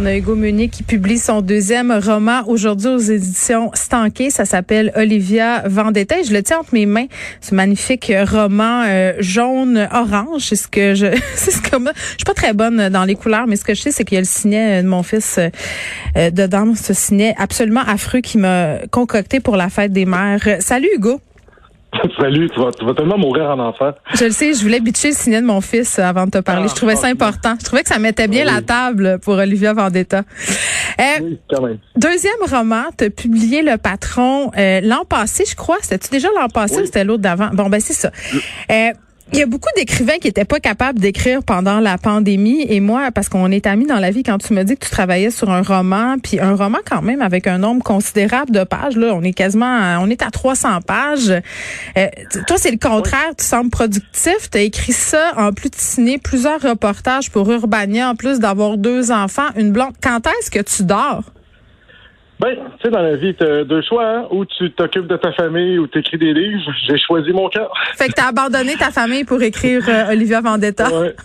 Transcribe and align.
On 0.00 0.06
a 0.06 0.14
Hugo 0.14 0.36
Meunier 0.36 0.68
qui 0.68 0.84
publie 0.84 1.18
son 1.18 1.40
deuxième 1.40 1.90
roman 1.90 2.44
aujourd'hui 2.46 2.86
aux 2.86 2.98
éditions 2.98 3.72
Stanké. 3.74 4.30
Ça 4.30 4.44
s'appelle 4.44 4.92
Olivia 4.94 5.64
Vendetta. 5.66 6.20
Et 6.20 6.22
je 6.22 6.32
le 6.32 6.40
tiens 6.40 6.58
entre 6.60 6.72
mes 6.72 6.86
mains, 6.86 7.06
ce 7.40 7.52
magnifique 7.52 8.12
roman 8.30 8.84
euh, 8.86 9.14
jaune-orange. 9.18 10.42
C'est 10.42 10.54
ce 10.54 10.68
que 10.68 10.94
je, 10.94 11.06
c'est 11.34 11.50
ce 11.50 11.60
que 11.60 11.74
moi, 11.78 11.90
je 11.96 12.10
suis 12.10 12.24
pas 12.24 12.34
très 12.34 12.52
bonne 12.52 12.90
dans 12.90 13.02
les 13.02 13.16
couleurs, 13.16 13.48
mais 13.48 13.56
ce 13.56 13.64
que 13.64 13.74
je 13.74 13.82
sais, 13.82 13.90
c'est 13.90 14.04
qu'il 14.04 14.14
y 14.14 14.18
a 14.18 14.20
le 14.20 14.26
ciné 14.26 14.84
de 14.84 14.86
mon 14.86 15.02
fils 15.02 15.40
euh, 16.16 16.30
dedans. 16.30 16.74
Ce 16.76 16.94
ciné 16.94 17.34
absolument 17.36 17.82
affreux 17.84 18.20
qui 18.20 18.38
m'a 18.38 18.76
concocté 18.92 19.40
pour 19.40 19.56
la 19.56 19.68
fête 19.68 19.92
des 19.92 20.06
mères. 20.06 20.58
Salut 20.60 20.90
Hugo. 20.94 21.20
Salut, 22.20 22.50
tu 22.50 22.60
vas, 22.60 22.70
tu 22.72 22.84
vas 22.84 22.94
tellement 22.94 23.18
mourir 23.18 23.44
en 23.50 23.58
enfant. 23.58 23.92
Je 24.14 24.24
le 24.24 24.30
sais, 24.30 24.52
je 24.52 24.62
voulais 24.62 24.80
bitcher 24.80 25.08
le 25.08 25.14
ciné 25.14 25.40
de 25.40 25.46
mon 25.46 25.60
fils 25.60 25.98
avant 25.98 26.26
de 26.26 26.30
te 26.30 26.38
parler. 26.38 26.64
Ah, 26.66 26.68
je 26.70 26.74
trouvais 26.74 26.96
ça 26.96 27.06
ah, 27.06 27.10
important. 27.10 27.54
Je 27.58 27.64
trouvais 27.64 27.82
que 27.82 27.88
ça 27.88 27.98
mettait 27.98 28.28
bien 28.28 28.44
oui. 28.46 28.52
la 28.54 28.62
table 28.62 29.18
pour 29.22 29.34
Olivia 29.34 29.72
Vendetta. 29.72 30.22
Euh, 31.00 31.02
Oui, 31.22 31.38
quand 31.50 31.62
même. 31.62 31.78
Deuxième 31.96 32.34
roman, 32.50 32.84
tu 32.96 33.04
as 33.04 33.10
publié 33.10 33.62
Le 33.62 33.78
Patron 33.78 34.50
euh, 34.56 34.80
l'an 34.82 35.04
passé, 35.08 35.44
je 35.48 35.56
crois. 35.56 35.78
C'était-tu 35.80 36.10
déjà 36.10 36.28
l'an 36.38 36.48
passé 36.48 36.76
Oui. 36.76 36.82
ou 36.82 36.86
c'était 36.86 37.04
l'autre 37.04 37.22
d'avant? 37.22 37.50
Bon, 37.52 37.68
ben 37.68 37.80
c'est 37.80 37.94
ça. 37.94 38.10
Euh, 38.70 38.90
il 39.32 39.38
y 39.38 39.42
a 39.42 39.46
beaucoup 39.46 39.68
d'écrivains 39.76 40.18
qui 40.18 40.28
étaient 40.28 40.44
pas 40.44 40.58
capables 40.58 40.98
d'écrire 40.98 41.42
pendant 41.42 41.80
la 41.80 41.98
pandémie. 41.98 42.64
Et 42.68 42.80
moi 42.80 43.10
parce 43.12 43.28
qu'on 43.28 43.50
est 43.50 43.66
amis 43.66 43.86
dans 43.86 43.98
la 43.98 44.10
vie 44.10 44.22
quand 44.22 44.38
tu 44.38 44.54
me 44.54 44.62
dis 44.62 44.76
que 44.76 44.84
tu 44.84 44.90
travaillais 44.90 45.30
sur 45.30 45.50
un 45.50 45.62
roman 45.62 46.16
puis 46.22 46.40
un 46.40 46.54
roman 46.54 46.78
quand 46.88 47.02
même 47.02 47.20
avec 47.20 47.46
un 47.46 47.58
nombre 47.58 47.82
considérable 47.82 48.50
de 48.50 48.64
pages 48.64 48.96
là 48.96 49.12
on 49.14 49.22
est 49.22 49.32
quasiment 49.32 49.98
on 50.00 50.08
est 50.08 50.22
à 50.22 50.30
300 50.30 50.80
pages. 50.80 51.30
Euh, 51.96 52.06
toi 52.46 52.56
c'est 52.58 52.70
le 52.70 52.78
contraire. 52.78 53.30
Tu 53.36 53.44
sembles 53.44 53.70
productif. 53.70 54.50
Tu 54.50 54.58
as 54.58 54.62
écrit 54.62 54.92
ça 54.92 55.32
en 55.36 55.52
plus 55.52 55.70
de 55.70 55.76
signer 55.76 56.18
plusieurs 56.18 56.60
reportages 56.60 57.30
pour 57.30 57.50
Urbania 57.50 58.10
en 58.10 58.14
plus 58.14 58.38
d'avoir 58.38 58.76
deux 58.78 59.10
enfants 59.10 59.48
une 59.56 59.72
blonde. 59.72 59.92
Quand 60.02 60.26
est-ce 60.26 60.50
que 60.50 60.60
tu 60.60 60.84
dors? 60.84 61.24
Ben, 62.40 62.54
tu 62.54 62.82
sais, 62.84 62.90
dans 62.90 63.02
la 63.02 63.16
vie, 63.16 63.34
t'as 63.34 63.64
deux 63.64 63.82
choix, 63.82 64.06
hein? 64.06 64.26
Ou 64.30 64.44
tu 64.44 64.70
t'occupes 64.72 65.08
de 65.08 65.16
ta 65.16 65.32
famille 65.32 65.78
ou 65.78 65.86
t'écris 65.88 66.18
des 66.18 66.32
livres. 66.32 66.62
J'ai 66.86 66.96
choisi 66.98 67.32
mon 67.32 67.48
cœur. 67.48 67.72
fait 67.96 68.08
que 68.08 68.12
tu 68.14 68.20
as 68.22 68.28
abandonné 68.28 68.76
ta 68.76 68.90
famille 68.92 69.24
pour 69.24 69.42
écrire 69.42 69.82
euh, 69.88 70.12
Olivia 70.12 70.40
Vendetta 70.40 70.88
Ouais. 70.88 71.16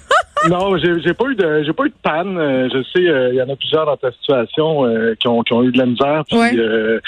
Non, 0.49 0.77
j'ai 0.77 1.13
pas 1.13 1.25
eu 1.29 1.35
de 1.35 1.63
j'ai 1.63 1.73
pas 1.73 1.85
eu 1.85 1.89
de 1.89 1.95
panne. 2.01 2.37
Euh, 2.37 2.69
je 2.73 2.83
sais, 2.83 3.07
euh, 3.07 3.29
il 3.31 3.35
y 3.35 3.41
en 3.41 3.49
a 3.49 3.55
plusieurs 3.55 3.85
dans 3.85 3.97
ta 3.97 4.11
situation 4.11 4.85
euh, 4.85 5.15
qui, 5.19 5.27
ont, 5.27 5.41
qui 5.43 5.53
ont 5.53 5.63
eu 5.63 5.71
de 5.71 5.77
la 5.77 5.85
misère. 5.85 6.23
puis, 6.27 6.37
Ouais. 6.37 6.55
euh, 6.57 6.99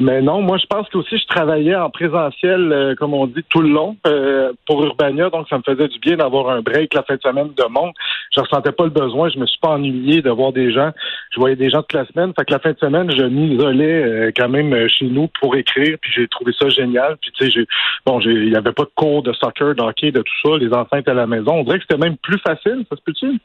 mais 0.00 0.20
non, 0.20 0.42
moi 0.42 0.58
je 0.58 0.66
pense 0.66 0.88
que 0.88 0.98
aussi 0.98 1.18
je 1.18 1.26
travaillais 1.26 1.74
en 1.74 1.90
présentiel, 1.90 2.72
euh, 2.72 2.94
comme 2.94 3.14
on 3.14 3.26
dit, 3.26 3.42
tout 3.48 3.60
le 3.60 3.70
long 3.70 3.96
euh, 4.06 4.52
pour 4.66 4.84
Urbania, 4.84 5.30
donc 5.30 5.48
ça 5.48 5.58
me 5.58 5.62
faisait 5.62 5.88
du 5.88 5.98
bien 5.98 6.16
d'avoir 6.16 6.50
un 6.50 6.60
break 6.60 6.92
la 6.94 7.02
fin 7.02 7.16
de 7.16 7.20
semaine 7.22 7.48
de 7.56 7.64
monde. 7.70 7.92
Je 8.34 8.40
ressentais 8.40 8.72
pas 8.72 8.84
le 8.84 8.90
besoin, 8.90 9.28
je 9.30 9.38
me 9.38 9.46
suis 9.46 9.58
pas 9.60 9.70
ennuyé 9.70 10.20
de 10.22 10.30
voir 10.30 10.52
des 10.52 10.72
gens. 10.72 10.90
Je 11.32 11.40
voyais 11.40 11.56
des 11.56 11.70
gens 11.70 11.80
toute 11.82 11.94
la 11.94 12.06
semaine. 12.06 12.32
Fait 12.38 12.44
que 12.44 12.52
la 12.52 12.58
fin 12.58 12.72
de 12.72 12.78
semaine, 12.78 13.10
je 13.10 13.24
m'isolais 13.24 14.02
euh, 14.02 14.30
quand 14.36 14.48
même 14.48 14.88
chez 14.88 15.06
nous 15.06 15.28
pour 15.40 15.56
écrire, 15.56 15.96
puis 16.00 16.12
j'ai 16.14 16.28
trouvé 16.28 16.52
ça 16.58 16.68
génial. 16.68 17.16
Puis 17.20 17.30
tu 17.32 17.44
sais, 17.46 17.50
j'ai 17.50 17.66
bon, 18.04 18.20
j'ai 18.20 18.32
il 18.32 18.52
y 18.52 18.56
avait 18.56 18.72
pas 18.72 18.84
de 18.84 18.90
cours 18.94 19.22
de 19.22 19.32
soccer, 19.32 19.74
de 19.74 19.82
hockey, 19.82 20.12
de 20.12 20.20
tout 20.20 20.48
ça. 20.48 20.56
Les 20.58 20.72
enfants 20.72 20.96
étaient 20.98 21.10
à 21.10 21.14
la 21.14 21.26
maison. 21.26 21.52
On 21.54 21.64
dirait 21.64 21.78
que 21.78 21.84
c'était 21.88 22.00
même 22.02 22.16
plus 22.18 22.38
facile, 22.38 22.77
ça 22.88 22.96
se 22.96 23.02
peut-tu? 23.04 23.38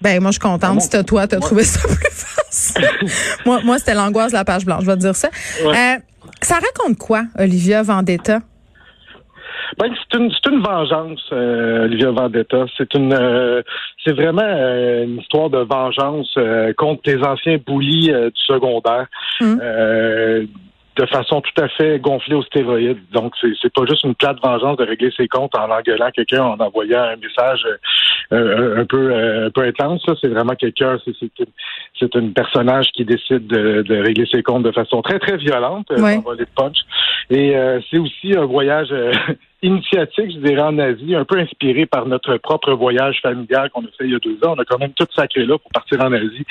Ben 0.00 0.20
moi 0.20 0.30
je 0.30 0.34
suis 0.34 0.40
contente 0.40 0.74
Bon? 0.74 0.80
si 0.80 1.04
toi 1.04 1.26
t'as 1.26 1.40
trouvé 1.40 1.64
ça 1.64 1.80
plus 1.88 1.96
facile. 2.12 2.84
moi 3.46 3.60
moi 3.64 3.78
c'était 3.78 3.94
l'angoisse 3.94 4.30
de 4.32 4.36
la 4.36 4.44
page 4.44 4.64
blanche, 4.64 4.82
je 4.82 4.86
vais 4.86 4.94
te 4.96 5.00
dire 5.00 5.16
ça. 5.16 5.28
Ouais. 5.64 5.70
Euh, 5.96 5.98
ça 6.42 6.54
raconte 6.56 6.98
quoi 6.98 7.24
Olivia 7.38 7.82
Vendetta? 7.82 8.40
Ben, 9.76 9.92
c'est 9.94 10.18
une, 10.18 10.30
c'est 10.32 10.50
une 10.50 10.60
vengeance, 10.62 11.20
euh, 11.32 11.84
Olivia 11.84 12.10
Vendetta. 12.10 12.64
C'est 12.76 12.92
une, 12.94 13.12
euh, 13.12 13.62
c'est 14.04 14.12
vraiment 14.12 14.42
une 14.42 15.18
histoire 15.20 15.50
de 15.50 15.58
vengeance 15.58 16.36
contre 16.76 17.02
tes 17.02 17.22
anciens 17.22 17.58
boulis 17.64 18.08
du 18.10 18.40
secondaire, 18.46 19.06
Mm. 19.40 19.60
Euh, 20.98 21.02
de 21.04 21.06
façon 21.08 21.40
tout 21.40 21.62
à 21.62 21.68
fait 21.68 21.98
gonflée 22.00 22.34
aux 22.34 22.42
stéroïdes. 22.42 22.98
Donc, 23.12 23.34
c'est, 23.40 23.52
c'est 23.60 23.72
pas 23.72 23.82
juste 23.88 24.04
une 24.04 24.14
plate 24.14 24.38
vengeance 24.42 24.76
de 24.76 24.84
régler 24.84 25.10
ses 25.16 25.28
comptes 25.28 25.54
en 25.56 25.70
engueulant 25.70 26.10
quelqu'un, 26.10 26.42
en 26.44 26.58
envoyant 26.58 27.02
un 27.02 27.16
message 27.16 27.66
euh, 28.32 28.76
un, 28.76 28.80
un 28.80 28.84
peu, 28.84 29.12
euh, 29.12 29.46
un 29.46 29.50
peu 29.50 29.62
intense. 29.62 30.02
Ça, 30.06 30.14
c'est 30.20 30.28
vraiment 30.28 30.54
quelqu'un. 30.54 30.98
C'est, 31.04 31.12
c'est, 31.18 31.30
c'est 31.98 32.14
une 32.14 32.32
personnage 32.32 32.88
qui 32.92 33.04
décide 33.04 33.46
de, 33.46 33.82
de 33.82 33.96
régler 34.02 34.26
ses 34.30 34.42
comptes 34.42 34.62
de 34.64 34.72
façon 34.72 35.02
très 35.02 35.18
très 35.18 35.36
violente, 35.36 35.86
euh, 35.90 36.00
Ouais. 36.02 36.14
sans 36.16 36.22
voler 36.22 36.44
de 36.44 36.50
punch. 36.56 36.78
Et 37.30 37.56
euh, 37.56 37.80
c'est 37.90 37.98
aussi 37.98 38.36
un 38.36 38.44
voyage 38.44 38.88
euh, 38.92 39.12
initiatique, 39.62 40.32
je 40.32 40.38
dirais, 40.38 40.62
en 40.62 40.78
Asie, 40.78 41.14
un 41.14 41.24
peu 41.24 41.38
inspiré 41.38 41.86
par 41.86 42.06
notre 42.06 42.36
propre 42.36 42.72
voyage 42.72 43.18
familial 43.22 43.70
qu'on 43.70 43.82
a 43.82 43.90
fait 43.98 44.04
il 44.04 44.12
y 44.12 44.14
a 44.14 44.18
deux 44.18 44.38
ans. 44.44 44.54
On 44.56 44.60
a 44.60 44.64
quand 44.64 44.78
même 44.78 44.92
tout 44.92 45.06
sacré 45.14 45.44
là 45.44 45.58
pour 45.58 45.70
partir 45.72 46.00
en 46.00 46.12
Asie 46.12 46.44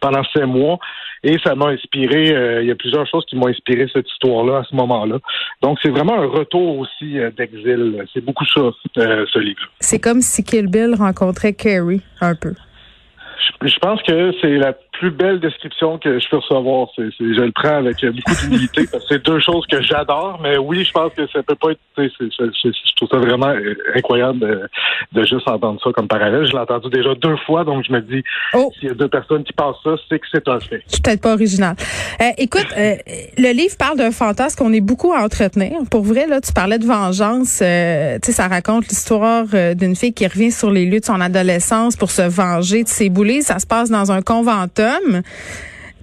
pendant 0.00 0.22
sept 0.32 0.46
mois. 0.46 0.78
Et 1.22 1.38
ça 1.42 1.54
m'a 1.54 1.66
inspiré, 1.66 2.32
euh, 2.34 2.62
il 2.62 2.68
y 2.68 2.70
a 2.70 2.74
plusieurs 2.74 3.06
choses 3.06 3.24
qui 3.26 3.36
m'ont 3.36 3.48
inspiré 3.48 3.88
cette 3.92 4.08
histoire-là 4.10 4.58
à 4.58 4.64
ce 4.64 4.74
moment-là. 4.76 5.18
Donc, 5.62 5.78
c'est 5.82 5.88
vraiment 5.88 6.20
un 6.20 6.26
retour 6.26 6.78
aussi 6.78 7.18
euh, 7.18 7.30
d'exil. 7.30 8.04
C'est 8.12 8.22
beaucoup 8.22 8.44
ça, 8.46 8.60
euh, 8.98 9.24
ce 9.32 9.38
livre. 9.38 9.60
C'est 9.80 10.00
comme 10.00 10.20
si 10.20 10.44
Kill 10.44 10.66
Bill 10.66 10.94
rencontrait 10.98 11.54
Carrie 11.54 12.02
un 12.20 12.34
peu. 12.34 12.54
Je, 13.62 13.68
je 13.68 13.78
pense 13.78 14.02
que 14.02 14.32
c'est 14.40 14.56
la 14.56 14.74
plus 14.98 15.10
belle 15.10 15.40
description 15.40 15.98
que 15.98 16.18
je 16.18 16.28
peux 16.28 16.38
recevoir. 16.38 16.88
C'est, 16.96 17.08
c'est- 17.18 17.34
je 17.34 17.40
le 17.40 17.52
prends 17.52 17.76
avec 17.76 17.96
beaucoup 18.04 18.34
d'humilité 18.42 18.86
parce 18.92 19.04
que 19.04 19.14
c'est 19.14 19.24
deux 19.24 19.40
choses 19.40 19.64
que 19.70 19.82
j'adore. 19.82 20.38
Mais 20.42 20.56
oui, 20.58 20.84
je 20.84 20.92
pense 20.92 21.12
que 21.14 21.26
ça 21.32 21.42
peut 21.42 21.54
pas 21.56 21.72
être. 21.72 21.80
tu 21.96 22.04
sais, 22.08 22.12
c'est- 22.18 22.28
c'est- 22.36 22.50
c'est- 22.62 22.70
je 22.90 22.94
trouve 22.96 23.08
ça 23.10 23.18
vraiment 23.18 23.48
euh, 23.48 23.74
incroyable 23.94 24.38
de, 24.40 24.60
de 25.12 25.24
juste 25.24 25.48
entendre 25.48 25.80
ça 25.82 25.90
comme 25.92 26.08
parallèle. 26.08 26.46
Je 26.46 26.52
l'ai 26.52 26.58
entendu 26.58 26.88
déjà 26.90 27.14
deux 27.14 27.36
fois, 27.46 27.64
donc 27.64 27.84
je 27.86 27.92
me 27.92 28.00
dis 28.00 28.22
Oh. 28.54 28.70
s'il 28.78 28.88
y 28.88 28.90
a 28.90 28.94
deux 28.94 29.08
personnes 29.08 29.44
qui 29.44 29.52
passent 29.52 29.76
ça, 29.84 29.94
c'est 30.08 30.18
que 30.18 30.26
c'est 30.32 30.46
un 30.48 30.60
fait. 30.60 30.82
Je 30.86 30.92
suis 30.94 31.02
peut-être 31.02 31.20
pas 31.22 31.34
original. 31.34 31.74
Euh, 32.20 32.24
écoute, 32.38 32.66
euh, 32.76 32.94
le 33.38 33.52
livre 33.52 33.76
parle 33.78 33.98
d'un 33.98 34.10
fantasme 34.12 34.56
qu'on 34.58 34.72
est 34.72 34.80
beaucoup 34.80 35.12
à 35.12 35.22
entretenir. 35.24 35.72
Pour 35.90 36.02
vrai, 36.02 36.26
là, 36.26 36.40
tu 36.40 36.52
parlais 36.52 36.78
de 36.78 36.86
vengeance. 36.86 37.60
euh, 37.62 38.18
tu 38.22 38.26
sais, 38.30 38.32
ça 38.32 38.48
raconte 38.48 38.88
l'histoire 38.88 39.44
d'une 39.74 39.96
fille 39.96 40.14
qui 40.14 40.26
revient 40.26 40.50
sur 40.52 40.70
les 40.70 40.86
lieux 40.86 41.00
de 41.00 41.04
son 41.04 41.20
adolescence 41.20 41.96
pour 41.96 42.10
se 42.10 42.22
venger 42.22 42.82
de 42.84 42.88
ses 42.88 43.08
boulets. 43.10 43.40
Ça 43.42 43.58
se 43.58 43.66
passe 43.66 43.90
dans 43.90 44.12
un 44.12 44.22
conventum. 44.84 45.22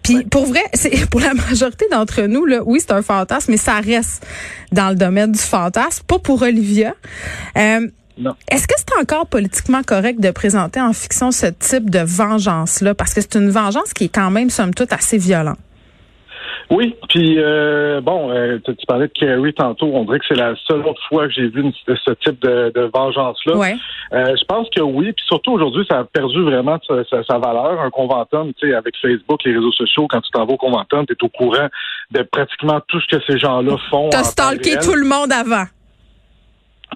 Puis 0.03 0.23
pour 0.25 0.45
vrai, 0.47 0.63
c'est 0.73 1.09
pour 1.09 1.19
la 1.19 1.33
majorité 1.33 1.85
d'entre 1.91 2.21
nous 2.23 2.45
là, 2.45 2.61
oui, 2.65 2.79
c'est 2.79 2.91
un 2.91 3.01
fantasme, 3.01 3.51
mais 3.51 3.57
ça 3.57 3.79
reste 3.79 4.25
dans 4.71 4.89
le 4.89 4.95
domaine 4.95 5.31
du 5.31 5.39
fantasme, 5.39 6.03
pas 6.07 6.19
pour 6.19 6.41
Olivia. 6.41 6.95
Euh, 7.57 7.87
Non. 8.17 8.35
est-ce 8.49 8.67
que 8.67 8.73
c'est 8.77 8.99
encore 8.99 9.27
politiquement 9.27 9.83
correct 9.83 10.19
de 10.19 10.31
présenter 10.31 10.81
en 10.81 10.93
fiction 10.93 11.31
ce 11.31 11.47
type 11.47 11.89
de 11.89 11.99
vengeance-là? 11.99 12.95
Parce 12.95 13.13
que 13.13 13.21
c'est 13.21 13.35
une 13.35 13.51
vengeance 13.51 13.93
qui 13.93 14.05
est 14.05 14.09
quand 14.13 14.31
même, 14.31 14.49
somme 14.49 14.73
toute, 14.73 14.91
assez 14.91 15.17
violente. 15.17 15.59
Oui, 16.71 16.95
puis 17.09 17.35
euh, 17.37 17.99
bon, 18.01 18.31
euh, 18.31 18.57
tu, 18.65 18.73
tu 18.75 18.85
parlais 18.85 19.07
de 19.07 19.11
Carrie 19.13 19.53
tantôt. 19.53 19.87
On 19.93 20.05
dirait 20.05 20.19
que 20.19 20.25
c'est 20.29 20.35
la 20.37 20.55
seule 20.67 20.79
autre 20.87 21.01
fois 21.09 21.27
que 21.27 21.33
j'ai 21.33 21.47
vu 21.49 21.61
une- 21.63 21.73
ce 21.87 22.11
type 22.13 22.41
de, 22.41 22.71
de 22.73 22.89
vengeance-là. 22.93 23.57
Ouais. 23.57 23.75
Euh, 24.13 24.33
je 24.39 24.45
pense 24.45 24.69
que 24.73 24.81
oui, 24.81 25.11
puis 25.11 25.25
surtout 25.27 25.51
aujourd'hui, 25.51 25.85
ça 25.89 25.99
a 25.99 26.03
perdu 26.05 26.41
vraiment 26.43 26.79
sa, 26.87 27.03
sa- 27.05 27.23
sa 27.25 27.37
valeur. 27.39 27.81
Un 27.81 27.89
conventum, 27.89 28.53
tu 28.53 28.69
sais, 28.69 28.73
avec 28.75 28.95
Facebook, 29.01 29.41
les 29.43 29.53
réseaux 29.53 29.71
sociaux, 29.73 30.07
quand 30.09 30.21
tu 30.21 30.31
t'en 30.31 30.45
vas 30.45 30.53
au 30.53 30.57
conventum, 30.57 31.05
tu 31.05 31.13
es 31.13 31.23
au 31.23 31.29
courant 31.29 31.67
de 32.11 32.21
pratiquement 32.23 32.79
tout 32.87 33.01
ce 33.01 33.17
que 33.17 33.21
ces 33.27 33.37
gens-là 33.37 33.75
font. 33.89 34.09
T'as 34.09 34.23
stalké 34.23 34.77
tout 34.79 34.95
le 34.95 35.05
monde 35.07 35.31
avant. 35.33 35.65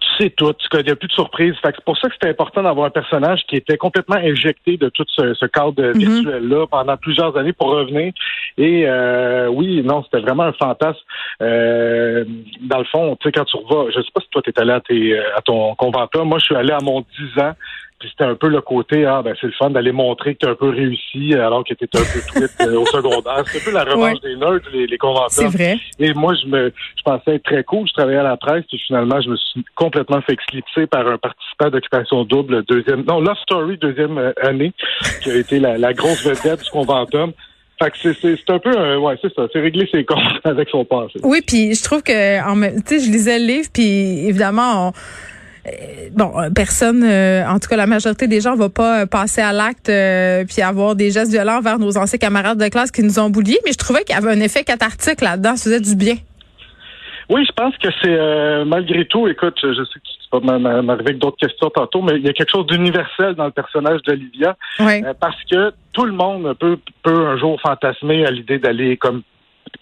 Tu 0.01 0.07
sais 0.23 0.29
tout, 0.31 0.51
tu- 0.53 0.67
il 0.77 0.83
n'y 0.85 0.91
a 0.91 0.95
plus 0.95 1.07
de 1.07 1.13
surprise. 1.13 1.53
C'est 1.63 1.81
pour 1.85 1.97
ça 1.97 2.09
que 2.09 2.13
c'était 2.15 2.29
important 2.29 2.61
d'avoir 2.63 2.87
un 2.87 2.89
personnage 2.89 3.41
qui 3.47 3.55
était 3.55 3.77
complètement 3.77 4.17
injecté 4.17 4.75
de 4.77 4.89
tout 4.89 5.05
ce, 5.07 5.33
ce 5.33 5.45
cadre 5.45 5.81
Mhm. 5.81 5.93
virtuel-là 5.97 6.67
pendant 6.67 6.97
plusieurs 6.97 7.35
années 7.37 7.53
pour 7.53 7.67
revenir. 7.69 8.11
Et 8.57 8.83
euh, 8.87 9.47
oui, 9.47 9.81
non, 9.83 10.03
c'était 10.03 10.19
vraiment 10.19 10.43
un 10.43 10.53
fantasme. 10.53 10.99
Euh, 11.41 12.25
dans 12.61 12.79
le 12.79 12.83
fond, 12.85 13.15
tu 13.19 13.27
sais, 13.27 13.31
quand 13.31 13.45
tu 13.45 13.55
revas, 13.57 13.89
je 13.95 14.01
sais 14.01 14.11
pas 14.13 14.21
si 14.21 14.27
toi, 14.29 14.41
tu 14.41 14.49
es 14.49 14.59
allé 14.59 14.71
à, 14.73 14.81
tes, 14.81 15.17
à 15.17 15.41
ton 15.41 15.75
conventum. 15.75 16.27
Moi, 16.27 16.39
je 16.39 16.45
suis 16.45 16.55
allé 16.55 16.71
à 16.71 16.79
mon 16.83 17.01
10 17.01 17.41
ans 17.41 17.53
Puis 17.99 18.09
c'était 18.09 18.29
un 18.29 18.35
peu 18.35 18.49
le 18.49 18.59
côté, 18.59 19.05
ah, 19.05 19.21
ben, 19.23 19.33
c'est 19.39 19.47
le 19.47 19.53
fun 19.53 19.69
d'aller 19.69 19.93
montrer 19.93 20.35
que 20.35 20.39
tu 20.39 20.47
as 20.47 20.51
un 20.51 20.55
peu 20.55 20.69
réussi 20.69 21.33
alors 21.33 21.63
que 21.63 21.73
tu 21.73 21.85
étais 21.85 21.97
un 21.97 22.01
peu 22.01 22.19
tweet 22.27 22.51
euh, 22.61 22.79
au 22.79 22.85
secondaire. 22.85 23.43
C'est 23.47 23.61
un 23.61 23.63
peu 23.63 23.71
la 23.71 23.83
revanche 23.85 24.19
des 24.19 24.35
nerds, 24.35 24.59
les, 24.73 24.85
les. 24.85 24.97
C'est 25.29 25.47
vrai. 25.47 25.77
Et 25.97 26.13
moi, 26.13 26.33
je 26.35 26.47
me, 26.47 26.73
je 26.97 27.03
pensais 27.03 27.35
être 27.35 27.43
très 27.43 27.63
cool. 27.63 27.87
Je 27.87 27.93
travaillais 27.93 28.19
à 28.19 28.23
la 28.23 28.35
presse, 28.35 28.65
puis 28.67 28.81
finalement, 28.85 29.21
je 29.21 29.29
me 29.29 29.37
suis 29.37 29.63
complètement 29.75 30.21
fait 30.21 30.33
éclipser 30.33 30.87
par 30.87 31.07
un 31.07 31.17
participant 31.17 31.69
d'Occupation 31.69 32.25
Double, 32.25 32.63
deuxième, 32.63 33.03
non, 33.05 33.21
Love 33.21 33.37
Story, 33.43 33.77
deuxième 33.77 34.17
euh, 34.17 34.33
année, 34.41 34.73
qui 35.21 35.31
a 35.31 35.35
été 35.35 35.59
la, 35.59 35.77
la 35.77 35.93
grosse 35.93 36.25
vedette 36.25 36.63
du 36.63 36.69
conventum. 36.69 37.31
Fait 37.81 37.91
que 37.91 37.97
c'est, 38.01 38.13
c'est, 38.21 38.35
c'est 38.37 38.53
un 38.53 38.59
peu, 38.59 38.71
euh, 38.75 38.97
ouais, 38.99 39.15
c'est 39.21 39.33
ça, 39.33 39.47
c'est 39.51 39.59
régler 39.59 39.87
ses 39.91 40.05
comptes 40.05 40.19
avec 40.43 40.69
son 40.69 40.85
passé. 40.85 41.19
Oui, 41.23 41.41
puis 41.45 41.73
je 41.73 41.83
trouve 41.83 42.03
que, 42.03 42.11
tu 42.81 42.83
sais, 42.85 43.05
je 43.05 43.11
lisais 43.11 43.39
le 43.39 43.45
livre, 43.45 43.67
puis 43.73 44.27
évidemment, 44.27 44.87
on, 44.87 44.91
bon, 46.11 46.31
euh, 46.39 46.49
personne, 46.53 47.03
euh, 47.03 47.45
en 47.47 47.59
tout 47.59 47.67
cas 47.69 47.75
la 47.77 47.87
majorité 47.87 48.27
des 48.27 48.41
gens, 48.41 48.55
va 48.55 48.69
pas 48.69 49.01
euh, 49.01 49.05
passer 49.05 49.41
à 49.41 49.51
l'acte 49.53 49.89
euh, 49.89 50.43
puis 50.45 50.61
avoir 50.61 50.95
des 50.95 51.11
gestes 51.11 51.31
violents 51.31 51.61
vers 51.61 51.79
nos 51.79 51.97
anciens 51.97 52.19
camarades 52.19 52.57
de 52.59 52.67
classe 52.69 52.91
qui 52.91 53.03
nous 53.03 53.19
ont 53.19 53.29
bouliés, 53.29 53.59
mais 53.65 53.71
je 53.71 53.77
trouvais 53.77 54.03
qu'il 54.03 54.15
y 54.15 54.17
avait 54.17 54.31
un 54.31 54.39
effet 54.41 54.63
cathartique 54.63 55.21
là-dedans, 55.21 55.55
ça 55.55 55.63
faisait 55.69 55.79
du 55.81 55.95
bien. 55.95 56.15
Oui, 57.29 57.43
je 57.47 57.51
pense 57.53 57.75
que 57.77 57.87
c'est 58.03 58.09
euh, 58.13 58.65
malgré 58.65 59.05
tout, 59.07 59.27
écoute, 59.27 59.57
je, 59.63 59.73
sais 59.73 59.99
que 59.99 60.05
tu 60.05 60.29
vas 60.31 60.39
m'a- 60.41 60.59
m'a- 60.59 60.81
m'arriver 60.83 61.09
avec 61.09 61.17
d'autres 61.17 61.37
questions 61.37 61.71
tantôt, 61.71 62.03
mais 62.03 62.17
il 62.17 62.23
y 62.25 62.29
a 62.29 62.33
quelque 62.33 62.51
chose 62.51 62.67
d'universel 62.67 63.33
dans 63.33 63.45
le 63.45 63.51
personnage 63.51 64.01
d'Olivia, 64.03 64.55
Oui. 64.79 65.03
euh, 65.03 65.13
parce 65.19 65.41
que 65.49 65.71
tout 65.93 66.05
le 66.05 66.11
monde 66.11 66.53
peut, 66.59 66.77
peut 67.01 67.25
un 67.27 67.37
jour 67.37 67.59
fantasmer 67.61 68.27
à 68.27 68.29
l'idée 68.31 68.59
d'aller 68.59 68.97
comme 68.97 69.23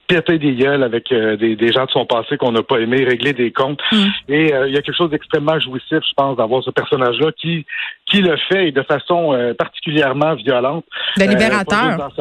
péter 0.08 0.38
des 0.38 0.54
gueules 0.54 0.84
avec 0.84 1.12
euh, 1.12 1.38
des, 1.38 1.56
des 1.56 1.72
gens 1.72 1.86
de 1.86 1.92
son 1.92 2.06
passé 2.06 2.38
qu'on 2.38 2.52
n'a 2.52 2.64
pas 2.64 2.80
aimé, 2.80 3.04
régler 3.04 3.34
des 3.34 3.52
comptes. 3.52 3.80
Mm. 3.92 4.06
Et 4.30 4.54
euh, 4.54 4.68
il 4.68 4.74
y 4.74 4.78
a 4.78 4.82
quelque 4.82 4.98
chose 4.98 5.10
d'extrêmement 5.10 5.60
jouissif, 5.60 5.90
je 5.92 6.14
pense, 6.16 6.38
d'avoir 6.38 6.64
ce 6.64 6.72
personnage-là 6.72 7.32
qui 7.40 7.66
qui 8.06 8.22
le 8.22 8.36
fait 8.50 8.68
et 8.68 8.72
de 8.72 8.84
façon 8.84 9.34
euh, 9.34 9.54
particulièrement 9.54 10.36
violente. 10.36 10.86
De 11.18 11.24
libérateur. 11.24 12.12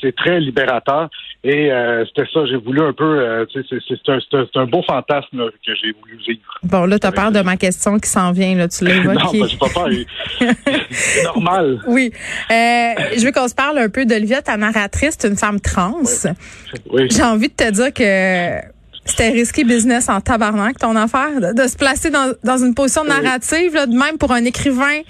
c'est 0.00 0.16
très 0.16 0.40
libérateur. 0.40 1.08
Et 1.44 1.70
c'était 2.06 2.28
ça, 2.32 2.44
j'ai 2.46 2.56
voulu 2.56 2.80
un 2.80 2.92
peu, 2.92 3.46
tu 3.52 3.62
c'est- 3.68 4.08
un, 4.08 4.46
un, 4.56 4.66
beau 4.66 4.82
fantasme 4.82 5.38
là, 5.38 5.44
que 5.64 5.72
j'ai 5.80 5.92
voulu 5.92 6.18
vivre. 6.26 6.40
Bon, 6.64 6.86
là, 6.86 6.98
tu 6.98 7.06
as 7.06 7.12
peur 7.12 7.30
de 7.30 7.40
ma 7.40 7.56
question 7.56 8.00
qui 8.00 8.08
s'en 8.08 8.32
vient, 8.32 8.56
là, 8.56 8.66
tu 8.66 8.84
l'as 8.84 8.94
non, 9.04 9.12
ben, 9.14 9.46
j'ai 9.46 9.56
pas 9.56 9.68
peur. 9.68 9.88
c'est 10.90 11.22
normal. 11.24 11.78
Oui. 11.86 12.10
Je 12.50 13.24
veux 13.24 13.30
qu'on 13.30 13.46
se 13.46 13.54
parle 13.54 13.78
un 13.78 13.88
peu 13.88 14.04
d'Olivia, 14.06 14.42
ta 14.42 14.56
narratrice, 14.56 15.16
c'est 15.18 15.28
une 15.28 15.36
femme 15.36 15.60
trans. 15.60 16.00
Oui. 16.90 17.08
Envie 17.26 17.48
de 17.48 17.54
te 17.54 17.70
dire 17.70 17.92
que 17.92 18.66
c'était 19.04 19.30
risqué 19.30 19.62
business 19.62 20.08
en 20.08 20.20
tabarnak, 20.20 20.78
ton 20.78 20.96
affaire, 20.96 21.40
de, 21.40 21.52
de 21.62 21.68
se 21.68 21.76
placer 21.76 22.10
dans, 22.10 22.32
dans 22.42 22.58
une 22.58 22.74
position 22.74 23.04
narrative, 23.04 23.72
là, 23.74 23.86
de 23.86 23.96
même 23.96 24.18
pour 24.18 24.32
un 24.32 24.44
écrivain 24.44 25.00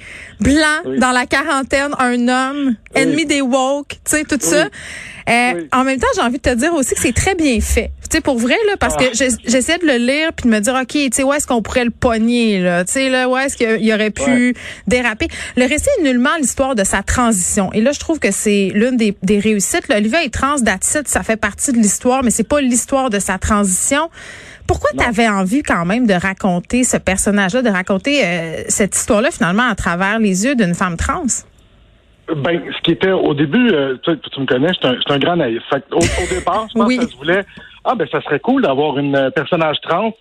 blanc, 0.40 0.80
Oui. 0.84 0.98
dans 0.98 1.12
la 1.12 1.24
quarantaine, 1.26 1.92
un 1.98 2.28
homme, 2.28 2.66
Oui. 2.94 3.00
ennemi 3.02 3.24
des 3.24 3.40
woke, 3.40 3.88
tu 3.88 3.98
sais, 4.04 4.24
tout 4.24 4.36
ça. 4.40 4.66
Euh, 5.28 5.52
Oui. 5.56 5.68
En 5.72 5.82
même 5.84 5.98
temps, 5.98 6.06
j'ai 6.14 6.20
envie 6.22 6.36
de 6.38 6.42
te 6.42 6.54
dire 6.54 6.72
aussi 6.74 6.94
que 6.94 7.00
c'est 7.00 7.12
très 7.14 7.34
bien 7.34 7.60
fait. 7.60 7.90
Tu 8.08 8.16
sais, 8.18 8.20
pour 8.20 8.38
vrai, 8.38 8.54
là, 8.68 8.76
parce 8.78 8.94
Ah. 8.98 9.04
que 9.04 9.14
j'ai- 9.14 9.30
j'essayais 9.44 9.78
de 9.78 9.86
le 9.86 9.96
lire 9.96 10.32
puis 10.32 10.48
de 10.48 10.54
me 10.54 10.60
dire, 10.60 10.74
OK, 10.80 10.86
tu 10.92 11.08
sais, 11.12 11.22
où 11.24 11.32
est-ce 11.32 11.46
qu'on 11.48 11.62
pourrait 11.62 11.84
le 11.84 11.90
pogner, 11.90 12.60
là? 12.60 12.84
Tu 12.84 12.92
sais, 12.92 13.08
là, 13.08 13.28
où 13.28 13.36
est-ce 13.36 13.56
qu'il 13.56 13.92
aurait 13.92 14.10
pu 14.12 14.54
déraper? 14.86 15.26
Le 15.56 15.66
récit 15.66 15.88
est 15.98 16.02
nullement 16.04 16.30
l'histoire 16.40 16.76
de 16.76 16.84
sa 16.84 17.02
transition. 17.02 17.72
Et 17.72 17.80
là, 17.80 17.90
je 17.92 17.98
trouve 17.98 18.20
que 18.20 18.30
c'est 18.30 18.70
l'une 18.74 18.96
des, 18.96 19.16
des 19.24 19.40
réussites. 19.40 19.88
Là, 19.88 19.96
Olivia 19.96 20.22
est 20.22 20.32
trans, 20.32 20.56
it, 20.58 21.08
ça 21.08 21.22
fait 21.24 21.36
partie 21.36 21.72
de 21.72 21.78
l'histoire, 21.78 22.22
mais 22.22 22.30
c'est 22.30 22.46
pas 22.48 22.60
l'histoire 22.60 23.10
de 23.10 23.18
sa 23.18 23.38
transition. 23.38 24.08
Pourquoi 24.68 24.90
tu 24.96 25.04
avais 25.04 25.28
envie 25.28 25.62
quand 25.62 25.84
même 25.84 26.06
de 26.06 26.14
raconter 26.14 26.84
ce 26.84 26.96
personnage-là, 26.96 27.62
de 27.62 27.70
raconter 27.70 28.22
euh, 28.24 28.62
cette 28.68 28.96
histoire-là 28.96 29.30
finalement 29.32 29.68
à 29.68 29.74
travers 29.74 30.18
les 30.18 30.44
yeux 30.44 30.54
d'une 30.56 30.74
femme 30.74 30.96
trans? 30.96 31.22
Ben, 32.34 32.60
ce 32.76 32.82
qui 32.82 32.90
était 32.90 33.12
au 33.12 33.34
début, 33.34 33.70
euh, 33.72 33.96
tu, 34.02 34.18
tu 34.18 34.40
me 34.40 34.46
connais, 34.46 34.72
j'étais 34.72 34.86
un, 34.88 34.94
j'étais 34.96 35.12
un 35.12 35.18
grand 35.18 35.36
naïf. 35.36 35.62
Fait 35.70 35.84
au, 35.92 35.98
au 35.98 36.34
départ, 36.34 36.66
je 36.68 36.78
pense 36.78 36.88
Oui. 36.88 36.96
que 36.98 37.04
ça 37.04 37.10
se 37.10 37.16
voulait. 37.16 37.44
Ah 37.84 37.94
ben, 37.94 38.08
ça 38.10 38.20
serait 38.22 38.40
cool 38.40 38.62
d'avoir 38.62 38.98
une 38.98 39.14
euh, 39.14 39.30
personnage 39.30 39.76
trans 39.80 40.12